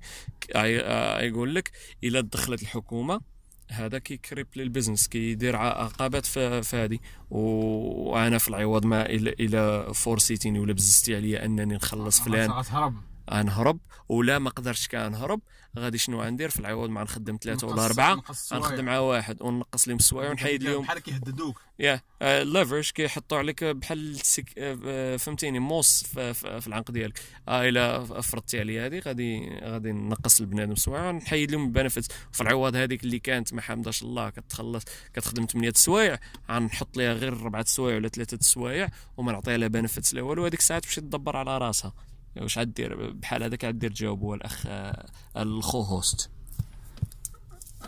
[0.56, 1.70] آه، يقول لك
[2.04, 3.20] إلا دخلت الحكومة
[3.74, 6.98] هذا كيكريب لل business كيدير عقبات في في هذه
[7.30, 12.50] وأنا في العوض ما إلى إلى فورسيتيني ولا بززتي عليا أنني نخلص فلان.
[12.50, 12.94] غتهرب
[13.30, 15.40] غنهرب ولا ما قدرتش كنهرب
[15.78, 18.22] غادي شنو غندير في العوض مع نخدم ثلاثة ولا أربعة.
[18.52, 20.82] غنخدم مع واحد ونقص لهم السوايع ونحيد لهم.
[20.82, 21.60] بحال كيهددوك.
[21.78, 24.58] يا ال leverage كيحطوا عليك بحال السك...
[24.58, 27.20] آه، فهمتيني موس في, العنق ديالك.
[27.48, 32.40] آه إلا فرضتي عليا هذه غادي غادي نقص البنادم السوايع ونحيد لهم ال benefits في
[32.40, 36.18] العوض هذيك اللي كانت ما حمداش الله كتخلص كتخدم 8 سوايع
[36.50, 40.44] غنحط ليها غير ربعه سوايع ولا ثلاثة سوايع وما نعطيها لها benefits لا والو.
[40.46, 41.92] هذيك الساعة تمشي تدبر على راسها.
[42.36, 44.66] واش غدير بحال هذاك غدير تجاوب هو الأخ
[45.36, 46.30] ال co-host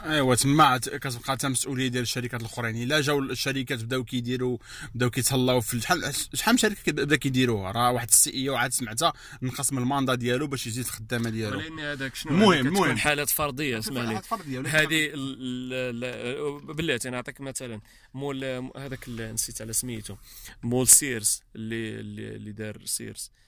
[0.05, 2.83] ايوا تما عاد كتبقى حتى مسؤوليه ديال الشركات الأخرين.
[2.83, 4.59] إلا جاو الشركات بداو كيديروا
[4.95, 9.13] بداو كيتهلاو في شحال شحال من شركة بدا كيديروها؟ راه واحد ال CEO عاد سمعتها
[9.43, 11.59] نقص من الماندا ديالو باش يزيد الخدامة ديالو.
[11.59, 12.97] ولكن هذاك شنو؟ المهم- المهم.
[12.97, 17.81] حالات فردية اسمح لي هذه ال- ال- ال- بلاتي نعطيك مثلا.
[18.15, 18.45] مول
[18.77, 20.17] هذاك اللي نسيت على سميتو.
[20.63, 23.46] مول سيرز اللي اللي, اللي دار سيرز آه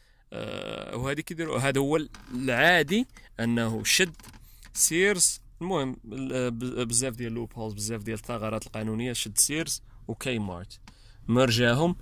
[0.94, 1.98] وهذه كيديروا هذا هو
[2.34, 3.06] العادي
[3.40, 4.14] أنه شد
[4.72, 10.80] سيرز المهم ال- ب- بزاف ديال loopholes بزاف ديال الثغرات القانونية شد سيرز و Kmart
[11.28, 11.96] مرجاهم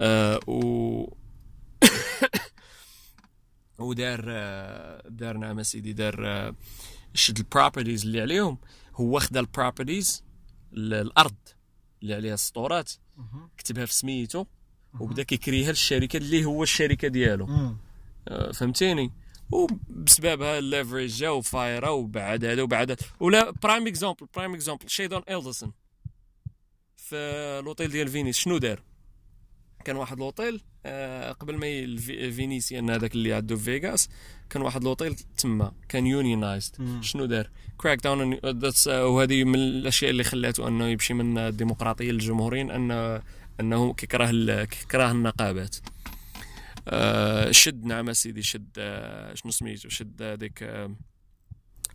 [0.00, 1.04] آه و
[3.78, 6.54] ودار آه، دار نعم سيدي دار آه،
[7.14, 8.58] شد ال properties اللي عليهم.
[8.94, 10.24] هو خدا البروبرتيز
[10.72, 11.34] الأرض
[12.02, 12.92] اللي عليها السطورات.
[13.58, 14.44] كتبها في سميتو.
[15.00, 17.48] وبدا كيكريها للشركه اللي هو الشركة ديالو.
[18.28, 19.12] آه، فهمتيني
[19.52, 23.00] وبسببها ال leverage جا وفايرا وبعد هذا وبعد هذا.
[23.20, 25.72] ولا prime example prime example Sheldon Adelson
[26.96, 27.16] في
[27.60, 28.82] الأوتيل ديال فينيس شنو دار
[29.84, 34.08] كان واحد الأوتيل آه، قبل ما Venetian هذاك اللي عندو في فيغاس
[34.50, 36.98] كان واحد الأوتيل تما كان unionized.
[37.00, 38.38] شنو دار crack down
[38.88, 43.22] وهذه من الأشياء اللي خلاته أنه يمشي من الديمقراطية للجمهوريين انه
[43.60, 45.76] أنه كيكره كيكره النقابات.
[46.88, 50.96] آه، شد نعم سيدي شد آه، شنو سميتو شد هذيك آه،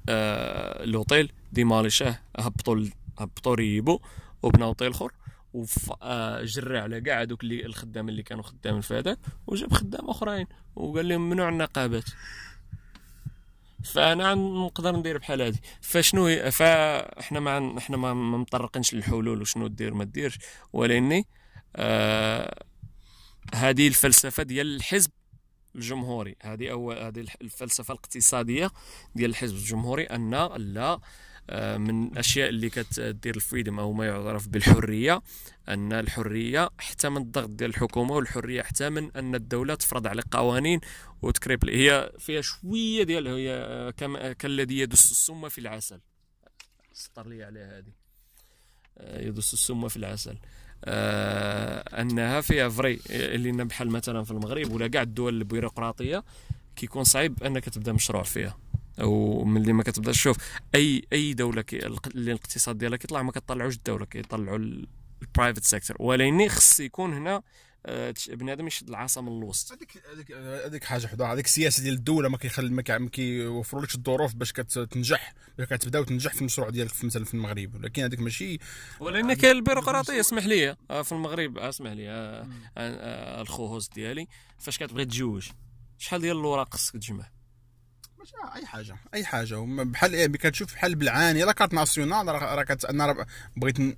[0.09, 2.85] آه، الاوتيل ديماليشاه هبطوا
[3.19, 3.99] هبطوا ريبو
[4.43, 5.11] وبنى اوتيل اخر
[5.53, 11.07] وجرى على كاع هذوك اللي الخدام اللي كانوا خدامين في هذاك وجاب خدام أخرين وقال
[11.07, 12.09] لهم ممنوع النقابات؟
[13.83, 20.03] فأنا نقدر ندير بحال هذه فشنو فاحنا ما إحنا ما مطرقينش للحلول وشنو دير ما
[20.03, 20.39] ديرش
[20.73, 21.27] ولاني
[21.75, 22.63] آه
[23.55, 25.11] هذه الفلسفة ديال الحزب
[25.75, 26.35] الجمهوري.
[26.41, 28.71] هذه اول هذه الفلسفة الاقتصادية
[29.15, 30.99] ديال الحزب الجمهوري أن لا
[31.49, 35.21] آه، من الأشياء اللي كتدير الفريدم أو ما يعرف بالحرية
[35.69, 40.79] أن الحرية حتى من الضغط ديال الحكومة والحرية حتى من أن الدولة تفرض عليك قوانين
[41.21, 43.93] وتكريب هي فيها شوية ديال هي
[44.39, 45.99] كالذي يدس السم في العسل.
[46.93, 47.91] سطر لي عليها هذه.
[48.97, 50.37] آه، يدس السم في العسل.
[50.85, 51.50] آه
[52.01, 52.99] أنها فيها free.
[53.09, 56.23] اللي بحال مثلا في المغرب ولا كاع الدول البيروقراطية
[56.75, 58.57] كيكون صعيب أنك تبدأ مشروع فيها.
[59.01, 60.37] أو ملي ما كتبدأش شوف
[60.75, 64.57] أي أي دولة اللي الاقتصاد ديالها كيطلع ما كطلعوش الدولة كيطلعوا
[65.21, 67.41] ال private sector ولكن خص يكون هنا
[68.29, 69.71] بنادم يشد العصا من الوسط.
[69.71, 70.31] هذيك هذيك
[70.65, 74.51] هذيك حاجة وحده هذيك السياسة ديال الدولة ما كيخل ما كي- ما كيوفرولكش الظروف باش
[74.53, 77.75] كتنجح باش كتبدأ وتنجح في المشروع ديالك في مثلا في المغرب.
[77.75, 78.57] ولكن هذيك ماشي
[78.99, 80.19] ولأن كاين البيروقراطية.
[80.19, 84.27] اسمح لي آه، في المغرب آه، اسمح لي آه، آه، آه، ال co-host ديالي.
[84.59, 85.49] فاش كتبغي تجوج
[85.97, 87.29] شحال ديال الاوراق خصك تجمع؟
[88.55, 89.55] أي حاجة أي حاجة.
[89.83, 93.25] بحال إيه، كتشوف بحال بالعاني la carte nationale راه كت أنا
[93.57, 93.95] بغيت آه،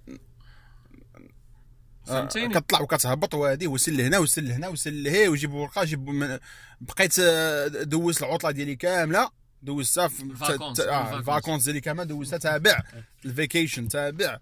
[2.06, 6.40] فهمتيني؟ كتطلع وكتهبط وهذه وسل لهنا وسل لهنا وسل لهي وجيب ورقة جيب من-
[6.82, 9.30] بقيت آه، دوز العطلة ديالي كاملة.
[9.62, 11.20] دوزتها في ال vacances، آه، ال vacances.
[11.20, 12.84] ال vacances ديالي كاملة دوزتها تابع.
[13.26, 14.38] ال vacation تابع.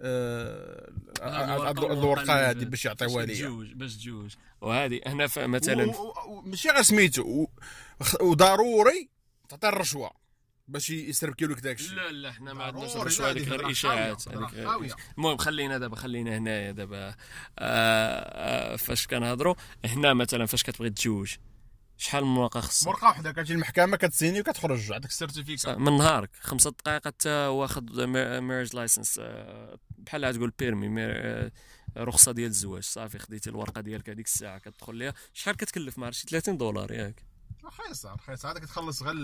[0.00, 0.90] آه،
[1.92, 5.92] الورقة هذه باش يعطيوها باش لي تجوج باش تجوج وهذه هنا مثلا
[6.44, 7.46] ماشي غير سميتو.
[8.20, 9.08] وضروري
[9.48, 10.10] تعطي الرشوة.
[10.68, 14.24] باش يسربكي لك داك الشيء لا لا إحنا ما عندناش الرشوه هذيك غير اشاعات.
[15.18, 17.14] المهم خلينا دابا خلينا هنايا دابا آه
[17.58, 19.54] آه فاش كنهضروا
[19.84, 21.34] هنا مثلا فاش كتبغي تجوج
[21.98, 26.30] شحال من ورقه خصك؟ ورقه وحدة كتجي المحكمه كتسيني وكتخرج عندك ال certificat من نهارك
[26.40, 28.00] خمسة دقائق حتى واخد
[28.40, 29.20] marriage license
[29.98, 31.50] بحال تقول permis آه،
[31.96, 35.14] رخصة ديال الزواج صافي خديتي الورقة ديالك هذيك الساعة كتدخل ليها.
[35.32, 37.22] شحال كتكلف؟ ما عرفتش 30 دولار ياك.
[37.66, 39.14] رخيصه رخيصه هذاك تخلص غير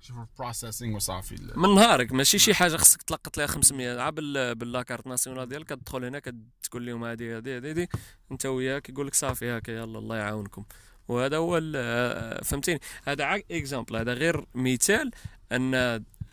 [0.00, 4.54] شوف ال processing وصافي من نهارك ماشي شي حاجة خصك تلقط لها 500 عا بال
[4.54, 7.88] ب la carte nationale ديالك كتدخل هنا كتقول لهم هذه هذه هذه
[8.32, 10.64] انت وياك يقول لك صافي هاك يلا الله يعاونكم.
[11.08, 15.10] وهذا هو ال- آه، فهمتيني؟ هذا example هذا غير مثال
[15.52, 15.74] أن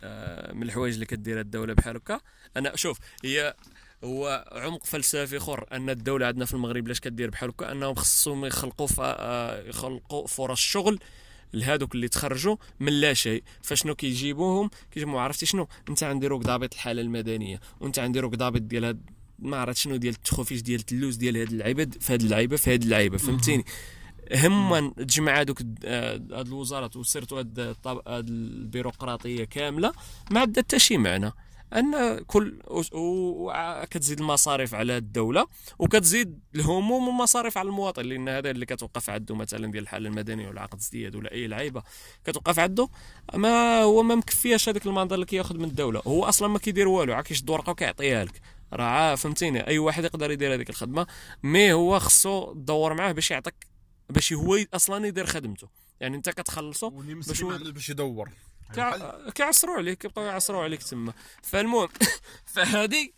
[0.02, 2.20] آه، من الحوايج اللي كديرها الدولة بحال هكا.
[2.56, 3.54] أنا شوف هي
[4.04, 8.44] هو عمق فلسفي اخر ان الدولة عندنا في المغرب لاش كدير بحال هكا؟ انهم خصهم
[8.44, 10.98] يخلقوا آه، يخلقوا فرص شغل
[11.54, 13.42] لهذوك اللي تخرجوا من لا شيء.
[13.62, 15.68] فشنو كيجيبوهم؟ كيجيبوا عرفتي شنو.
[15.88, 20.62] انت عنديروك ضابط الحالة المدنية وانت عنديروك ضابط ديال هاد ما عرفت شنو ديال التخوفيش
[20.62, 23.64] ديال التلوز ديال هاد اللعيبه في هاد اللعيبه في هاد اللعيبه فهمتيني؟
[24.34, 29.92] هما تجمع هذوك هاد الوزارات وسيرتو هاد البيروقراطية كاملة
[30.30, 31.32] ما عندها حتى شي معنى.
[31.72, 32.58] أن كل
[32.92, 35.46] وكتزيد المصاريف على الدولة
[35.78, 40.60] وكتزيد الهموم والمصاريف على المواطن لأن هذا اللي كتوقف عنده مثلا ديال الحالة المدنية ولا
[40.60, 41.82] عقد ازدياد ولا أي لعيبة
[42.24, 42.88] كتوقف عنده
[43.34, 46.02] ما هو ما مكفياش هذاك المنظر اللي كياخذ من الدولة.
[46.06, 48.40] هو أصلا ما كيدير والو عا كيشد ورقة وكيعطيها لك.
[48.72, 51.06] راه فهمتيني أي واحد يقدر يدير هذيك الخدمة
[51.42, 53.66] مي هو خصو تدور معاه باش يعطيك
[54.10, 55.68] باش هو أصلا يدير خدمته.
[56.00, 57.42] يعني أنت كتخلصو باش
[57.72, 58.30] باش يدور.
[59.34, 61.12] كيعصروا عليك كيبقاو يعصروا عليك تما.
[61.42, 61.88] فالمهم
[62.54, 63.08] فهذه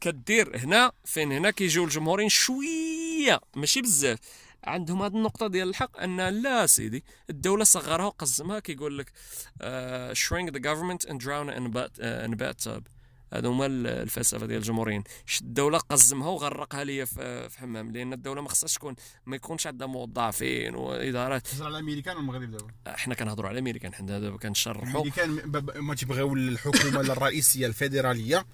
[0.00, 4.18] كدير هنا فين هنا كيجيو الجمهوريين شوية ماشي بزاف.
[4.66, 10.50] عندهم هذه النقطة ديال الحق أن لا سيدي الدولة صغرها وقزمها كيقول لك uh, shrink
[10.52, 12.88] the government and drown in a, in a bathtub
[13.34, 15.04] هذا هما الفلسفة ديال الجمهوريين.
[15.40, 18.94] الدولة قزمها وغرقها ليا في حمام لأن الدولة ما خصهاش تكون
[19.26, 21.46] ما يكونش عندها موظفين وإدارات.
[21.46, 24.82] تهضر على الأمريكان والمغرب دابا؟ إحنا كنهضروا على الأمريكان حنا دابا كنشرحوا.
[24.82, 25.40] الأمريكان
[25.76, 28.46] ما تيبغيو الحكومة الرئيسية الفيدرالية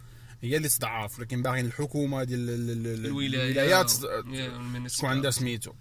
[0.42, 2.50] هي اللي تضعف ولكن باغيين الحكومة ديال
[3.06, 5.72] الولايات تكون عندها سميتو.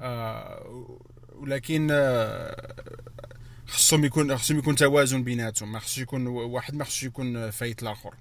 [0.00, 0.96] آه
[1.32, 2.74] ولكن آه
[3.66, 5.72] خصهم يكون خصهم يكون توازن بيناتهم.
[5.72, 8.14] ما خصش يكون واحد ما خصش يكون فايت الآخر.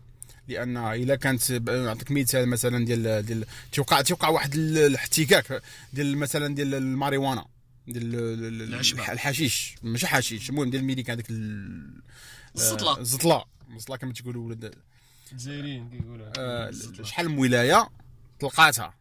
[0.48, 5.62] لأن إلا كانت نعطيك مثال مثلا ديال ديال توقع توقع واحد الاحتكاك
[5.94, 7.46] ديال مثلا ديال الماريوانا
[7.88, 8.16] ديال
[9.10, 9.76] الحشيش.
[9.84, 11.30] ماشي حشيش المهم ديال الميريكان هذاك
[12.56, 13.00] الزطلة.
[13.00, 13.44] الزطلة.
[13.76, 14.76] الزطلة كما تيقولوا ولاد
[15.32, 16.32] الجزائريين كيقولوا.
[16.38, 16.72] آه،
[17.04, 17.90] شحال من ولاية
[18.40, 18.94] طلقاتها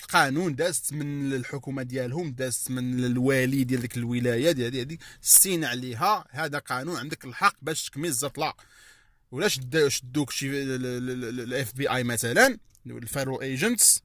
[0.00, 6.24] القانون دازت من الحكومة ديالهم دازت من الوالي ديال ديك الولاية ديال هذه سين عليها.
[6.30, 8.52] هذا قانون عندك الحق باش تكمل الزطله
[9.30, 9.48] ولا
[9.88, 14.02] شدوك شي ال FBI مثلا ال federal agents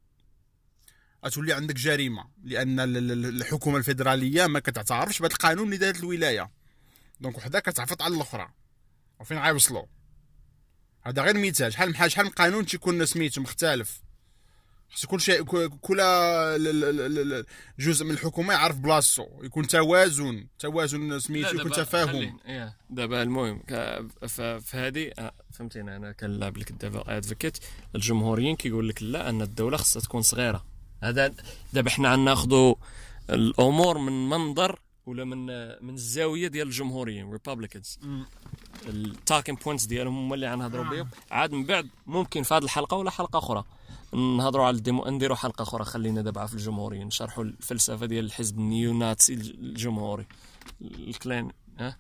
[1.26, 6.52] غتولي عندك جريمة لأن الحكومة الفيدرالية ما كتعترفش بهذا القانون اللي دارت الولاية.
[7.20, 8.50] donc وحدة كتعفط على الأخرى.
[9.20, 9.86] وفين غيوصلوا
[11.02, 14.02] هذا غير مثال شحال شحال من قانون تيكون سميتو مختلف؟
[14.94, 15.44] خص يكون شيء
[15.82, 15.98] كل
[17.80, 19.26] جزء من الحكومة يعرف بلاصتو.
[19.44, 22.40] يكون توازن توازن سميتو يكون تفاهم.
[22.90, 23.64] دابا المهم
[24.28, 27.58] في هذه آه، فهمتيني أنا كنلعب لك دابا advocate
[27.96, 30.66] الجمهوريين كيقول لك لا أن الدولة خصها تكون صغيرة.
[31.04, 31.34] هذا
[31.74, 32.76] دابا حنا غناخذوا
[33.30, 35.46] الأمور من منظر ولا من
[35.86, 38.00] من الزاوية ديال الجمهوريين Republicans
[38.88, 41.10] ال talking points ديالهم هما اللي غنهضروا بهم.
[41.32, 43.64] عاد من بعد ممكن في هذه الحلقة ولا حلقة أخرى.
[44.14, 48.94] نهضروا على الديمو نديروا حلقة أخرى خلينا دابا في الجمهوري نشرحوا الفلسفة ديال الحزب ال
[48.94, 50.28] neo-Nazi الجمهوري.
[50.82, 51.98] الكلان ها؟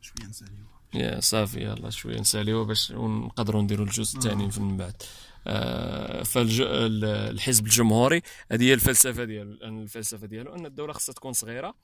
[0.00, 0.64] شوية نساليو.
[0.94, 5.02] يا صافي يلا شوية نساليو باش ونقدروا نديروا الجزء الثاني من بعد.
[5.46, 9.52] آه فالحزب الجمهوري هذه هي الفلسفة ديالو
[9.82, 11.74] الفلسفة ديالو أن الدولة خصها تكون صغيرة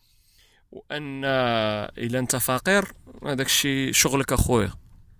[0.72, 2.92] وأن إلا أنت فقير
[3.24, 4.72] هذاك الشيء شغلك أخويا.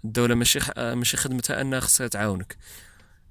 [0.05, 0.70] الدولة ماشي خ...
[0.78, 2.57] ماشي خدمتها أنها خصها تعاونك.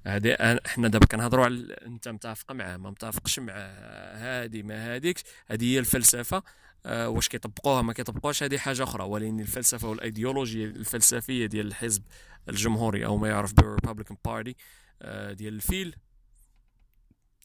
[0.06, 0.34] هذه
[0.66, 5.78] إحنا دابا كنهضروا على أنت متفق معاه ما متفقش معاه هذه ما هذيك هذه هي
[5.78, 6.42] الفلسفة.
[6.86, 9.04] آه واش كيطبقوها ما كيطبقوهاش هذه حاجة أخرى.
[9.04, 12.02] ولكن الفلسفة والإيديولوجيا الفلسفية ديال الحزب
[12.48, 14.56] الجمهوري أو ما يعرف بال Republican Party
[15.02, 15.96] آه ديال الفيل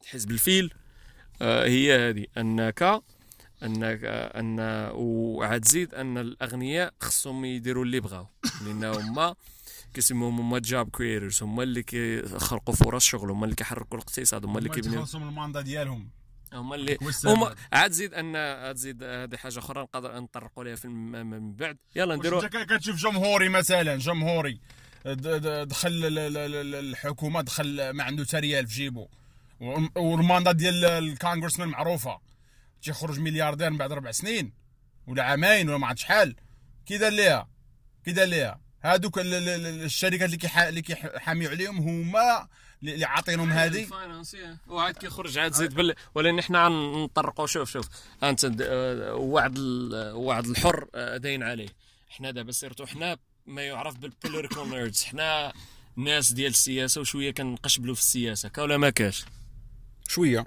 [0.06, 0.74] حزب الفيل
[1.42, 3.04] آه هي هذه أنك
[3.64, 4.60] ان
[4.94, 8.28] وعاد تزيد أن الأغنياء خصهم يديروا اللي بغاو.
[8.66, 9.36] لأن هما
[9.94, 14.70] كيسموهم هما job creators هما اللي كيخلقوا فرص شغل هما اللي كيحركوا الاقتصاد هما اللي
[14.70, 16.10] كيبنيو هما ال mandat ديالهم.
[16.54, 20.88] هما اللي هما عاد تزيد ان عاد تزيد هذه حاجة أخرى نقدر نطرقوا لها في
[20.88, 21.78] من بعد.
[21.96, 24.60] يلا نديروا انت كتشوف جمهوري مثلا جمهوري.
[25.06, 25.92] دخل
[26.76, 29.08] الحكومة دخل ما عنده حتى ريال في جيبه
[29.96, 32.20] وال mandat ديال ال congressman معروفة.
[32.86, 34.54] تيخرج ملياردير من بعد ربع سنين
[35.08, 36.36] ولا عامين ولا ما عرفت شحال
[36.86, 37.50] كي دار ليها؟
[38.06, 42.48] كي دار ليها هادوك الشركات اللي اللي كيحاميو عليهم هما
[42.84, 43.88] اللي عاطينهم هذه
[44.68, 47.90] وعاد كيخرج عاد زيد بل ولكن حنا نطرقوا شوف شوف.
[48.24, 48.46] أنت
[49.14, 49.60] وعد
[50.14, 51.70] وعد الحر آه، دين عليه.
[52.10, 55.54] حنا دابا سيرتو حنا ما يعرف بال political nerds حنا
[55.96, 59.26] ناس ديال السياسة وشوية كنقشبلوا في السياسة كا ولا ما كاش.
[60.08, 60.40] شوية.
[60.40, 60.46] آه،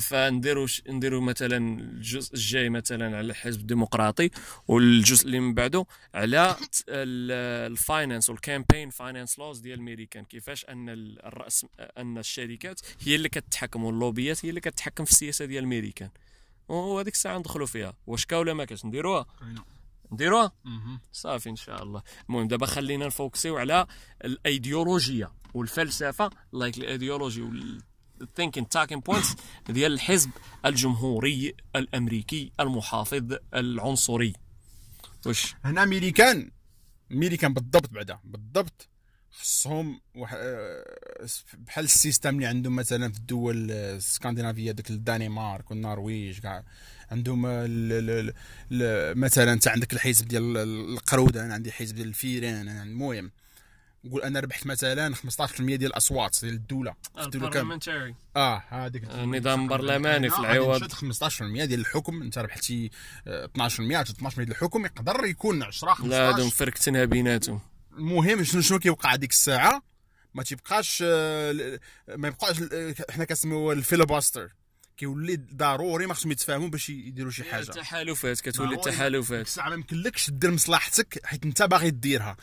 [0.00, 4.30] فنديروا نديروا مثلا الجزء الجاي مثلا على الحزب الديمقراطي
[4.68, 6.56] والجزء اللي من بعده على
[6.88, 11.66] ال finance وال campaign finance laws ديال الميريكان كيفاش أن ال- الراس
[11.98, 16.10] أن الشركات هي اللي كتحكم واللوبيات هي اللي كتحكم في السياسة ديال الميريكان
[16.68, 17.94] وهذيك الساعة ندخلوا فيها.
[18.06, 19.26] واش كا ولا ما كاش؟ نديروها؟
[20.12, 20.52] نديروها؟
[21.12, 22.02] صافي إن شاء الله.
[22.28, 23.86] المهم دابا خلينا نفوكسيو على
[24.24, 27.42] الايديولوجيا والفلسفة like ال ideology
[28.20, 29.36] وال ال thinking talking points
[29.68, 30.30] ديال الحزب
[30.66, 34.32] الجمهوري الأمريكي المحافظ العنصري.
[35.26, 36.50] واش؟ هنا ميريكان
[37.10, 38.88] ميريكان بالضبط بعدا بالضبط
[39.30, 40.00] خصهم.
[40.34, 40.84] آه،
[41.58, 46.64] بحال ال system اللي عندهم مثلا في الدول الاسكندنافيه ديك الدنمارك والنرويج كاع.
[47.10, 47.92] عندهم ال...
[47.92, 48.32] ال...
[48.72, 49.18] ال...
[49.18, 53.30] مثلا انت عندك الحزب ديال القرودة أنا عندي حزب ديال الفيران المهم.
[54.04, 56.94] نقول أنا ربحت مثلا 15% ديال الأصوات ديال الدولة.
[57.18, 60.80] ال parliamentary آه هذيك النظام البرلماني في العوض.
[60.82, 62.90] شد 15% ديال الحكم أنت ربحتي
[63.26, 67.60] آه، 12% حتى 12% ديال الحكم يقدر يكون 10 15 لا هادو مفركتينها بيناتهم.
[67.98, 69.82] المهم شنو شنو كيوقع هذيك الساعة؟
[70.34, 71.78] ما تيبقاش آه،
[72.08, 74.48] ما يبقاش آه، حنا كنسميوه ال filibuster
[74.96, 77.62] كيولي ضروري ما خصهم يتفاهموا باش يديروا شي حاجة.
[77.62, 82.36] التحالفات كتولي التحالفات الساعة ما يمكنلكش دير مصلحتك حيت أنت باغي ديرها.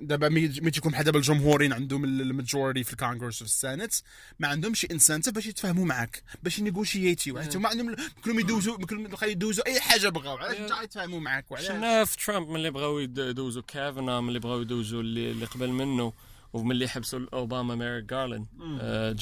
[0.00, 3.94] دابا مي مي تيكون بحال دابا الجمهوريين عندهم ال majority في الكونغرس في ال Senate
[4.38, 9.66] ما عندهمش incentive باش يتفاهموا معاك باش ينيغوشييتيو حيت هما عندهم كلهم يدوزوا كلهم يدوزوا
[9.66, 13.62] أي حاجة بغاو علاش انت غيتفاهموا معاك؟ وعلاش؟ شفنا في ترامب ملي بغاو يد- يدوزوا
[13.62, 16.12] كافانا ملي بغاو يدوزوا اللي, اللي قبل منه
[16.52, 18.46] وملي حبسوا أوباما ميريك جارلاند
[18.80, 19.12] آه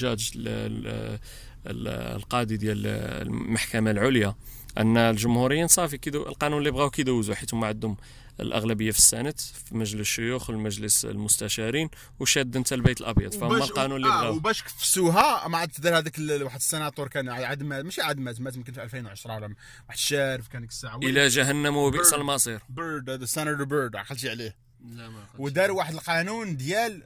[1.66, 4.34] ال- القاضي ديال المحكمة العليا.
[4.78, 7.96] أن الجمهوريين صافي كيدو القانون اللي بغاو كيدوزوا حيت هما عندهم
[8.40, 11.90] الأغلبية في ال Senate في مجلس الشيوخ والمجلس المستشارين
[12.20, 13.34] وشاد أنت البيت الأبيض.
[13.34, 14.34] فهم القانون اللي آه بغاو.
[14.36, 18.56] وباش كفسوها ما عاد دار هذاك واحد السيناتور كان عاد مات ماشي عاد مات مات
[18.56, 19.54] يمكن في 2010 ولا واحد
[19.94, 22.12] الشارف كان ديك الساعة إلى جهنم وبئس.
[22.14, 22.60] المصير.
[22.68, 24.56] بيرد هذا سيناتور بيرد عقلتي عليه.
[24.84, 27.02] لا ما ودار واحد القانون ديال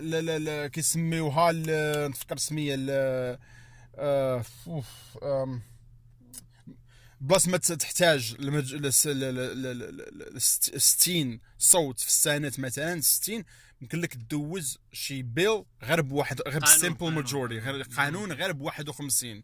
[0.00, 3.38] لا لا لا كيسميوها ال- نتفكر السميه ال-
[3.98, 4.42] آه،
[7.22, 8.74] بلاصة ما تحتاج المج...
[8.74, 13.44] لس- ل- ل- ل- ل- ل- ست- 60 صوت في ال Senate مثلا 60
[13.82, 17.14] يمكن لك تدوز شي bill غير بواحد غير قانون.
[17.14, 19.42] majority غير قانون غير ب 51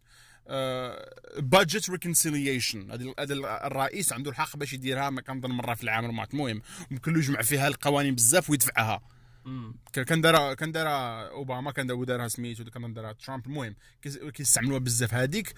[1.39, 3.35] budget reconciliation هذا
[3.67, 7.43] الرئيس عنده الحق باش يديرها ما كنظن مرة في العام المهم المهم ممكن له يجمع
[7.43, 9.03] فيها القوانين بزاف ويدفعها.
[9.93, 13.47] كان دارها كان دارها أوباما كان دارها سميتو كان دارها ترامب.
[13.47, 15.15] المهم كيس- كيستعملوها بزاف.
[15.15, 15.55] هذيك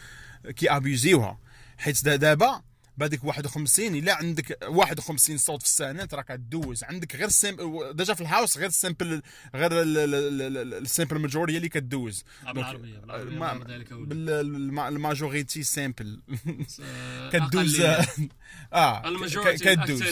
[0.57, 1.39] كي ابيوزيوها
[1.81, 2.63] حيت دا- دابا
[3.01, 7.57] بهذيك 51 إلا عندك 51 صوت في ال Senate راك كدوز عندك غير ال same
[7.93, 9.23] déjà في ال House غير ال simple
[9.55, 12.25] غير ال- ال- ال- ال- ال simple majority اللي كدوز.
[12.55, 14.07] بالعربية بالعربية ذلك أولى.
[14.07, 16.21] بال majorité simple.
[16.83, 17.81] آه، كدوز.
[18.73, 20.03] آه ال majority كدوز.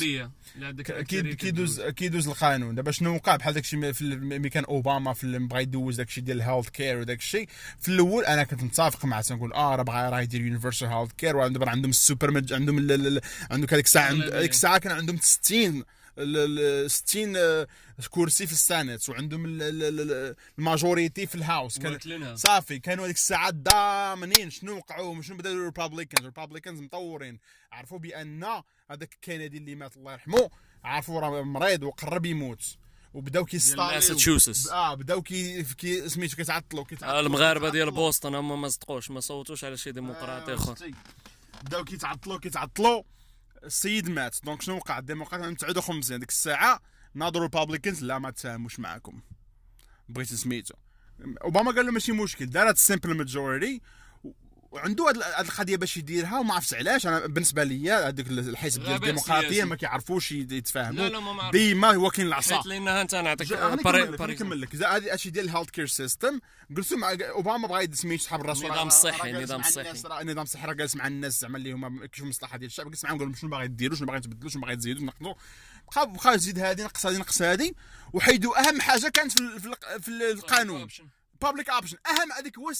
[1.34, 2.74] كيدوز كيدوز القانون.
[2.74, 6.68] دابا شنو وقع؟ بحال داكشي ملي كان أوباما في بغا يدوز داكشي ديال ال health
[6.68, 7.48] care وداك الشيء
[7.80, 11.36] في الأول أنا كنت متفق معاه تنقول آه راه بغا راه يدير universal health care
[11.36, 12.52] ودابا عندهم ال super maj...
[12.78, 13.20] عندهم ال-
[13.50, 14.10] عندك هذيك الساعة.
[14.12, 15.84] هذيك الساعة كان عندهم 60
[16.18, 17.66] ال- ال- 60 آه،
[18.10, 21.92] كرسي في ال Senate وعندهم ال- ال- ال- ال majority في ال House كان.
[22.36, 27.38] صافي كانوا هذيك الساعة ضامنين شنو وقعوا شنو بداو ال Republicans ال Republicans مطورين
[27.72, 28.44] عرفوا بأن
[28.90, 30.50] هذاك كينيدي اللي مات الله يرحمه
[30.84, 32.76] عرفوا راه مريض وقرب يموت
[33.14, 33.44] وبداو
[33.76, 34.68] ماساتشوستس.
[34.68, 37.90] آه بداو كي كي سميتو كيتعطلوا كيتعطلوا المغاربة ديال.
[37.90, 40.94] بوسطن هما ما صدقوش ما صوتوش على شي ديمقراطي آه، آخر وستي.
[41.64, 43.02] بداو كيتعطلوا كيتعطلوا
[43.64, 44.36] السيد مات.
[44.44, 46.80] donc شنو وقع؟ الديمقراط نتعدوا 50 ديك الساعة
[47.14, 48.04] ناضوا ال Republicans.
[48.04, 49.22] لا ما تفاهموش معاكم.
[50.08, 50.74] بغيت سميتو
[51.44, 52.46] أوباما قال له ماشي مشكل.
[52.46, 53.82] دارت ال simple majority
[54.70, 57.06] وعنده هاد القضية باش يديرها وما عرفتش علاش.
[57.06, 59.64] أنا بالنسبة ليا هذاك الحزب ديال سياسي.
[59.64, 61.50] ما كيعرفوش يت- يتفاهموا.
[61.50, 62.56] ديما هو كاين العصا.
[62.56, 63.52] حيت لانها انت نعطيك
[64.22, 66.40] نكمل لك هذه هادشي ديال ال health care system
[66.70, 68.66] جلسوا مع أوباما بغا يد سميتو صحاب الرسول.
[68.66, 70.20] النظام الصحي، جالس النظام الصحي.
[70.20, 72.90] النظام الصحي راه جالس مع الناس زعما اللي هما كيشوفوا المصلحه ديال الشعب.
[72.90, 75.34] جلس معاهم قال لهم شنو باغي ديروا شنو باغي تبدلوا شنو باغي تزيدوا نقصوا
[75.96, 77.72] بقى بقى يزيد هذه نقص هذه نقص هذه
[78.12, 79.32] وحيدوا أهم حاجة كانت
[80.00, 80.88] في القانون.
[81.40, 82.72] public option أهم هذيك هو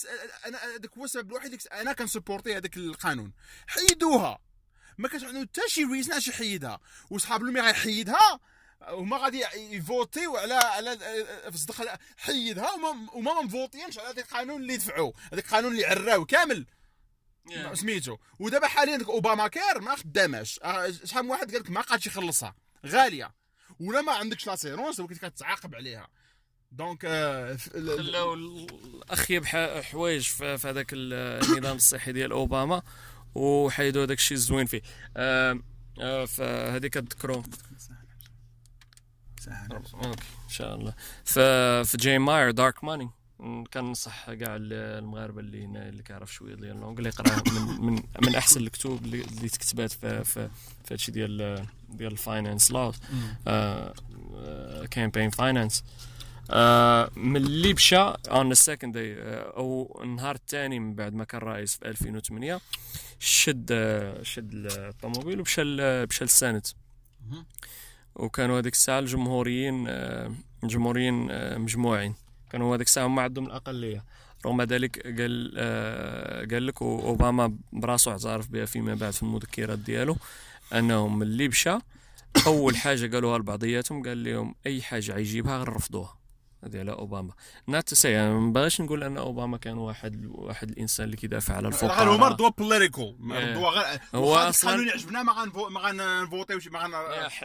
[0.46, 3.32] أنا هذاك هو السبب الوحيد أنا كنسبورتي هذاك القانون.
[3.66, 4.38] حيدوها.
[4.98, 6.80] ما كانش عنده حتى شي reason علاش يحيدها.
[7.10, 8.40] وصحاب لومي غيحيدها
[8.90, 10.98] وما غادي يفوتيو على على
[11.42, 16.24] في الصدق حيدها وما وما مفوتينش على هذاك القانون اللي دفعوا هذاك القانون اللي عراو
[16.24, 16.66] كامل.
[17.74, 18.16] سميتو.
[18.38, 20.60] ودابا حاليا ديك اوباما كير ما خداماش.
[20.62, 22.54] آه، شحال من واحد قال لك ما قادش يخلصها.
[22.86, 23.34] غالية.
[23.80, 26.08] ولا ما عندكش l'assurance كنت كتعاقب عليها.
[26.72, 32.82] donc آه، خلاو الاخيب ح- حوايج في هذاك النظام الصحي ديال أوباما
[33.34, 34.82] وحيدوا هذاك الشيء الزوين فيه.
[35.16, 35.60] آه،
[36.00, 37.42] آه، فهذيك تذكروا.
[39.94, 40.94] okay إن شاء الله.
[41.84, 43.10] في جاين ماير Dark Money.
[43.74, 48.02] كنصح كاع ال- المغاربة اللي هنا اللي كيعرف شوية ديال l'anglais اللي يقرا من من
[48.22, 50.48] من أحسن الكتب اللي, اللي تكتبات في في
[50.90, 52.96] هادشي ديال ديال ال finance laws
[54.90, 55.84] campaign finance
[57.16, 57.96] ملي مشى
[58.30, 59.16] on second day
[59.56, 62.60] أو النهار الثاني من بعد ما كان رئيس في 2008
[63.18, 65.62] شد آه، شد الطوموبيل ومشى
[66.06, 66.66] مشى للساند
[67.30, 67.46] مهم.
[68.14, 70.32] وكانوا هذيك الساعة الجمهوريين آه،
[70.62, 72.14] الجمهوريين آه، مجموعين.
[72.50, 74.04] كانوا هذيك الساعة هما عندهم الأقلية.
[74.46, 80.16] رغم ذلك قال آه، قال لك أوباما براسو اعترف بها فيما بعد في المذكرات ديالو
[80.72, 81.78] أنهم اللي مشى
[82.46, 86.17] أول حاجة قالوها لبعضياتهم قال لهم أي حاجة عيجيبها غنرفضوها
[86.64, 87.32] هذه على أوباما.
[87.66, 91.68] let's say يعني ما باغيش نقول أن أوباما كان واحد واحد الإنسان اللي كيدافع على
[91.68, 93.32] غير هما الفقراء ردوا political Yeah.
[93.32, 96.92] ردوا غير هو القانون يعجبنا ما غنفو ما غنفوتيوش ما غن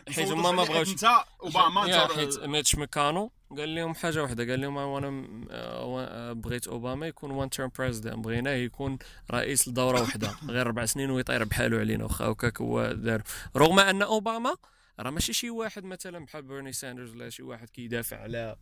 [0.10, 1.04] حيت هما ما بغاوش أنت
[1.44, 7.32] أوباما انت حيت ميتش ماكونيل قال لهم حاجة واحدة قال لهم وأنا بغيت أوباما يكون
[7.32, 8.98] one term president بغيناه يكون
[9.32, 10.36] رئيس لدورة واحدة.
[10.48, 13.22] غير أربع سنين ويطير بحاله علينا واخا هكاك هو دار
[13.58, 14.56] رغم أن أوباما
[15.00, 18.56] راه ماشي شي واحد مثلا بحال بيرني ساندرز ولا شي واحد كيدافع على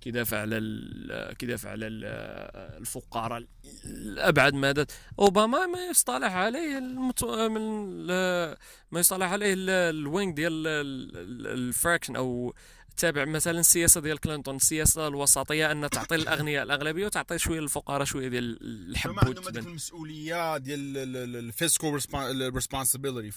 [0.00, 0.58] كيدافع على
[1.38, 2.04] كيدافع على ال-
[2.80, 3.44] الفقراء
[3.84, 4.84] لابعد مدى
[5.18, 7.24] أوباما ما يصطلح عليه المت...
[7.24, 8.06] من
[8.92, 12.54] ما يصطلح عليه ال- ال wing ديال ال- ال- ال fraction أو
[12.98, 18.28] تابع مثلا السياسة ديال كلينتون السياسة الوسطية أن تعطي الأغنياء الأغلبية وتعطي شوية للفقراء شوية
[18.28, 20.96] ديال ما الحب عندهم هذيك المسؤولية ديال
[21.36, 22.00] ال fiscal
[22.54, 23.30] responsibility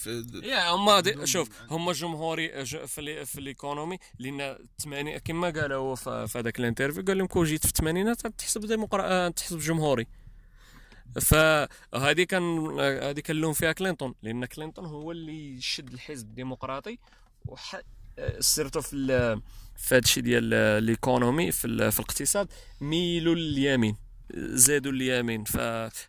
[0.43, 5.95] يا هما شوف هما جمهوري في ال- في ال economy لأن 80 كما قال هو
[5.95, 10.07] في هذاك ال interview قال لهم كون جيت في الثمانينات تحسب ديمقرا تحسب جمهوري.
[11.21, 16.97] فهذه كان هذه كان اللوم فيها كلينتون لأن كلينتون هو اللي شد الحزب الديمقراطي
[17.47, 17.81] وح
[18.39, 19.41] surtout في
[19.77, 22.47] في هادشي ديال ال economy في, في الاقتصاد.
[22.81, 23.95] ميلوا لليمين
[24.35, 25.43] زادوا اليمين.
[25.43, 25.57] ف...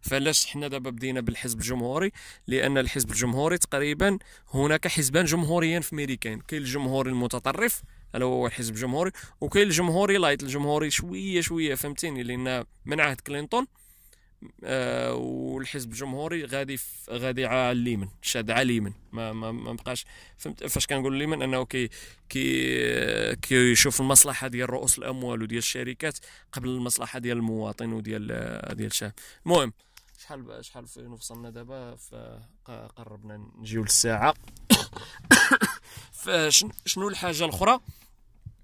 [0.02, 2.12] فعلاش حنا دابا بدينا بالحزب الجمهوري؟
[2.46, 4.18] لأن الحزب الجمهوري تقريبا
[4.54, 7.82] هناك حزبان جمهوريان في امريكان كاين الجمهوري المتطرف
[8.14, 13.66] هذا هو الحزب الجمهوري وكاين الجمهوري light الجمهوري شوية شوية فهمتيني؟ لأن من عهد كلينتون
[14.64, 16.78] آه والحزب الجمهوري غادي
[17.10, 20.04] غادي على اليمين شاد على اليمين ما ما, ما بقاش
[20.38, 21.90] فهمت؟ فاش كنقول اليمين أنه كي
[22.28, 26.18] كي كيشوف المصلحة ديال رؤوس الأموال وديال الشركات
[26.52, 29.12] قبل المصلحة ديال المواطن وديال آه، ديال الشعب.
[29.46, 29.72] المهم
[30.18, 34.34] شحال شحال فين وصلنا دابا؟ فقربنا نجيو للساعة.
[36.22, 37.80] فشن- شنو الحاجة الأخرى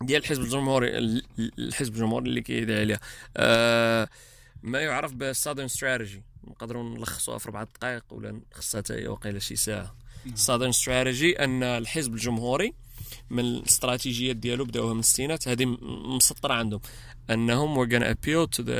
[0.02, 1.22] ديال الحزب الجمهوري ال-
[1.58, 3.00] الحزب الجمهوري اللي كيدعي عليها؟
[3.36, 4.08] آه
[4.62, 9.56] ما يعرف بالسادرن استراتيجي نقدروا نلخصوها في أربع دقائق ولا خصها حتى هي وقيله شي
[9.56, 9.96] ساعة.
[10.26, 12.74] السادرن استراتيجي أن الحزب الجمهوري
[13.30, 15.66] من الاستراتيجيات ديالو بداوها من الستينات هذه
[16.16, 16.80] مسطرة عندهم.
[17.30, 18.70] أنهم we're gonna appeal to the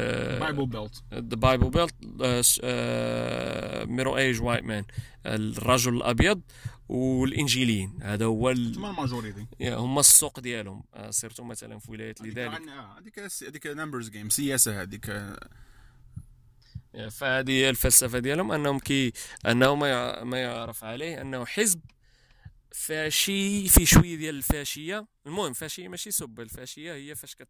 [0.40, 4.84] Bible Belt the Bible Belt uh, uh, middle age white man.
[5.26, 6.40] الرجل الأبيض
[6.88, 7.98] والإنجيليين.
[8.02, 8.74] هذا هو ال...
[8.74, 10.84] تما ال majority هما السوق ديالهم.
[10.94, 12.60] آه، surtout مثلا في ولاية لذلك.
[12.98, 15.10] هذيك هذيك numbers game سياسة هذيك.
[17.10, 19.12] فهذه هي الفلسفة ديالهم أنهم كي
[19.46, 21.80] أنه ما يع- ما يعرف عليه أنه حزب
[22.72, 25.06] فاشي في شوية ديال الفاشية.
[25.26, 27.48] المهم فاشية ماشي سب الفاشية هي فاش كت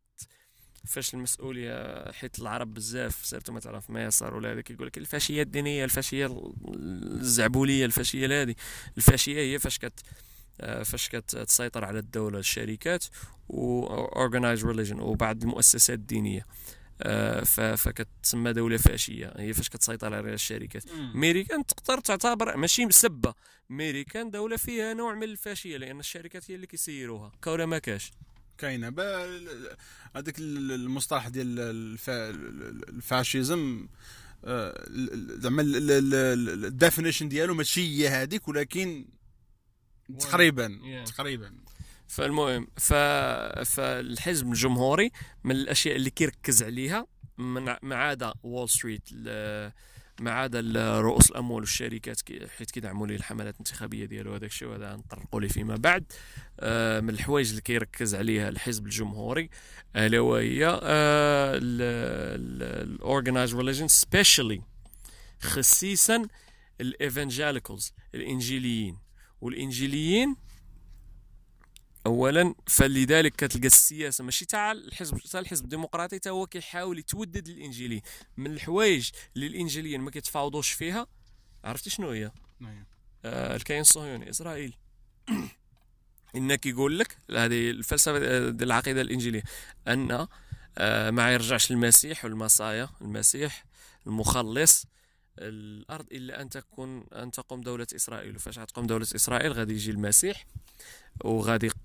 [0.86, 5.84] فاش المسؤولية حيت العرب بزاف surtout مثلا في مصر ولا هذاك يقول لك الفاشية الدينية
[5.84, 8.54] الفاشية الزعبولية الفاشية هذه.
[8.96, 10.00] الفاشية هي فاش كت
[10.84, 13.04] فاش كتسيطر على الدولة الشركات
[13.48, 13.86] و
[14.28, 16.46] organized religion وبعض المؤسسات الدينية.
[17.76, 19.32] فكتسمى دولة فاشية.
[19.36, 20.84] هي فاش كتسيطر على الشركات.
[21.14, 23.34] ميريكان تقدر تعتبر ماشي سبه
[23.70, 27.32] ميريكان دولة فيها نوع من الفاشية لأن الشركات هي اللي كيسيروها.
[27.44, 28.10] كولا ما كاش؟
[28.58, 28.88] كاينة.
[30.16, 32.10] هذاك المصطلح ديال الف-
[32.88, 33.88] ال fascism
[34.44, 34.84] آه،
[35.38, 39.06] زعما ال definition ديالو ماشي هي هذيك ولكن
[40.18, 41.08] تقريبا Yeah.
[41.12, 41.52] تقريبا.
[42.08, 42.94] فالمهم ف...
[43.64, 45.10] فالحزب الجمهوري
[45.44, 47.06] من الأشياء اللي كيركز عليها
[47.82, 49.08] ما عدا وول ستريت
[50.20, 50.60] ما عدا
[51.00, 52.20] رؤوس الأموال والشركات
[52.58, 56.04] حيت كيدعموا ليه الحملات الانتخابية ديالو هذاك الشيء وهذا نطرقوا ليه فيما بعد.
[56.60, 59.50] آه، من الحوايج اللي كيركز عليها الحزب الجمهوري
[59.96, 60.80] ألا وهي
[62.82, 64.62] ال organized religion specially
[65.40, 66.28] خصيصا
[66.80, 68.98] ال evangelicals الإنجيليين.
[69.40, 70.36] والإنجيليين
[72.08, 78.02] اولا فلذلك كتلقى السياسة ماشي تاع الحزب تاع الحزب الديمقراطي حتى هو كيحاول يتودد الانجيليين
[78.36, 81.06] من الحوايج اللي الإنجيليين ما كيتفاوضوش فيها
[81.64, 82.30] عرفتي شنو هي؟
[82.60, 82.84] نعم.
[83.24, 84.74] آه الكيان الصهيوني إسرائيل.
[86.36, 89.42] إن كيقول لك هذه الفلسفة ديال العقيدة الإنجيلية
[89.88, 90.26] أن
[90.78, 93.64] آه ما يرجعش المسيح والمصايا المسيح
[94.06, 94.86] المخلص
[95.38, 98.36] الأرض إلا أن تكون أن تقوم دولة إسرائيل.
[98.36, 100.46] وفاش غتقوم دولة إسرائيل؟ غادي يجي المسيح
[101.24, 101.70] وغادي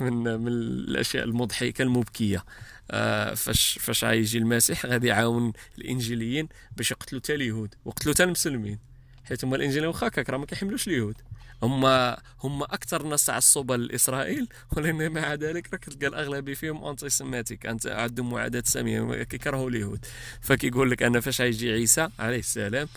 [0.00, 2.44] من من الأشياء المضحكة المبكية.
[2.90, 8.78] آه فاش فاش غيجي المسيح غادي يعاون الإنجيليين باش يقتلوا حتى اليهود وقتلوا حتى المسلمين.
[9.24, 11.16] حيت هما الإنجيليين واخا راه ما كيحملوش اليهود.
[11.62, 17.66] هما هما أكثر ناس تعصبا لإسرائيل ولكن مع ذلك راك تلقى الاغلبيه فيهم انتي سيماتيك
[17.66, 20.04] أنت عندهم معاداة سامية كيكرهوا اليهود.
[20.40, 22.88] فكيقول لك أنا فاش غيجي عيسى عليه السلام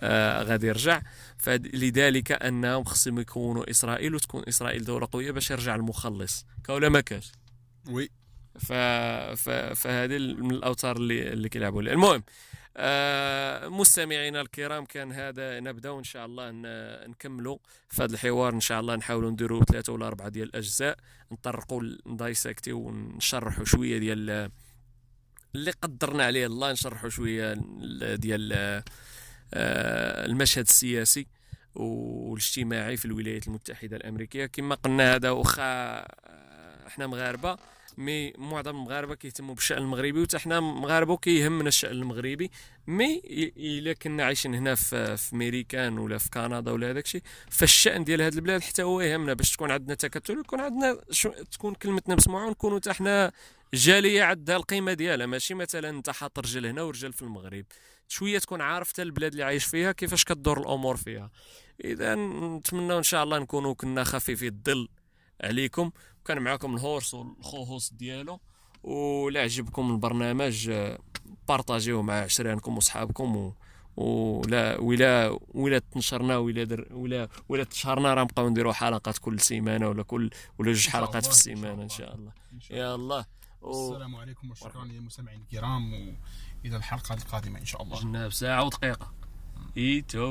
[0.00, 1.02] آه غادي يرجع.
[1.38, 6.46] فلذلك أنهم خصهم يكونوا إسرائيل وتكون إسرائيل دولة قوية باش يرجع المخلص.
[6.66, 7.32] كولا ما كاش
[7.88, 8.10] وي.
[8.58, 8.72] ف...
[8.72, 9.50] ف...
[9.50, 12.22] فهذه من الأوتار اللي اللي كيلعبوا المهم آه
[13.70, 16.50] مستمعينا الكرام كان هذا نبداو إن شاء الله
[17.06, 17.58] نكملوا
[17.88, 18.54] في هذا الحوار.
[18.54, 20.98] إن شاء الله نحاولوا نديروا ثلاثة ولا أربعة ديال الأجزاء
[21.32, 24.50] نطرقوا ندايسكتيو ونشرحوا شوية ديال
[25.54, 27.54] اللي قدرنا عليه الله نشرحوا شوية
[28.14, 28.52] ديال
[29.54, 31.26] آه المشهد السياسي
[31.74, 34.46] والاجتماعي في الولايات المتحدة الأمريكية.
[34.46, 37.58] كما قلنا هذا واخا آه، إحنا مغاربة.
[37.98, 42.50] mais معظم المغاربه كيهتموا بالشأن المغربي وحتى حنا مغاربة كيهمنا الشأن المغربي.
[42.86, 43.22] mais
[43.56, 48.22] إلا كنا عايشين هنا في في ميريكان ولا في كندا ولا هذاك الشيء فالشأن ديال
[48.22, 52.46] هذه البلاد حتى هو يهمنا باش تكون عندنا تكتل ويكون عندنا شو تكون كلمتنا مسموعة
[52.46, 53.32] ونكونوا حتى حنا
[53.74, 55.26] جالية عندها القيمة ديالها.
[55.26, 57.64] ماشي مثلا أنت حاط رجل هنا ورجل في المغرب.
[58.08, 61.30] شوية تكون عارف حتى البلاد اللي عايش فيها كيفاش كدور الأمور فيها.
[61.84, 64.88] اذا نتمنى إن شاء الله نكونوا كنا خفيفي الظل
[65.44, 65.90] عليكم.
[66.24, 68.40] كان معكم الهورس والخوهوس ديالو
[68.84, 70.72] ولا عجبكم البرنامج
[71.48, 73.54] بارطاجيوه مع عشرانكم وصحابكم و
[73.96, 79.88] ولا ولا ولا تنشرنا ولا در ولا ولا تشهرنا راه نبقاو نديروا حلقات كل سيمانة
[79.88, 82.32] ولا كل ولا جوج حلقات في السيمانة إن شاء الله.
[82.70, 83.24] يا الله.
[83.64, 85.92] السلام عليكم وشكرا للمستمعين الكرام
[86.64, 88.00] والى الحلقة القادمة إن شاء الله.
[88.00, 89.12] جناب ساعة ودقيقة.
[89.76, 90.26] ايتو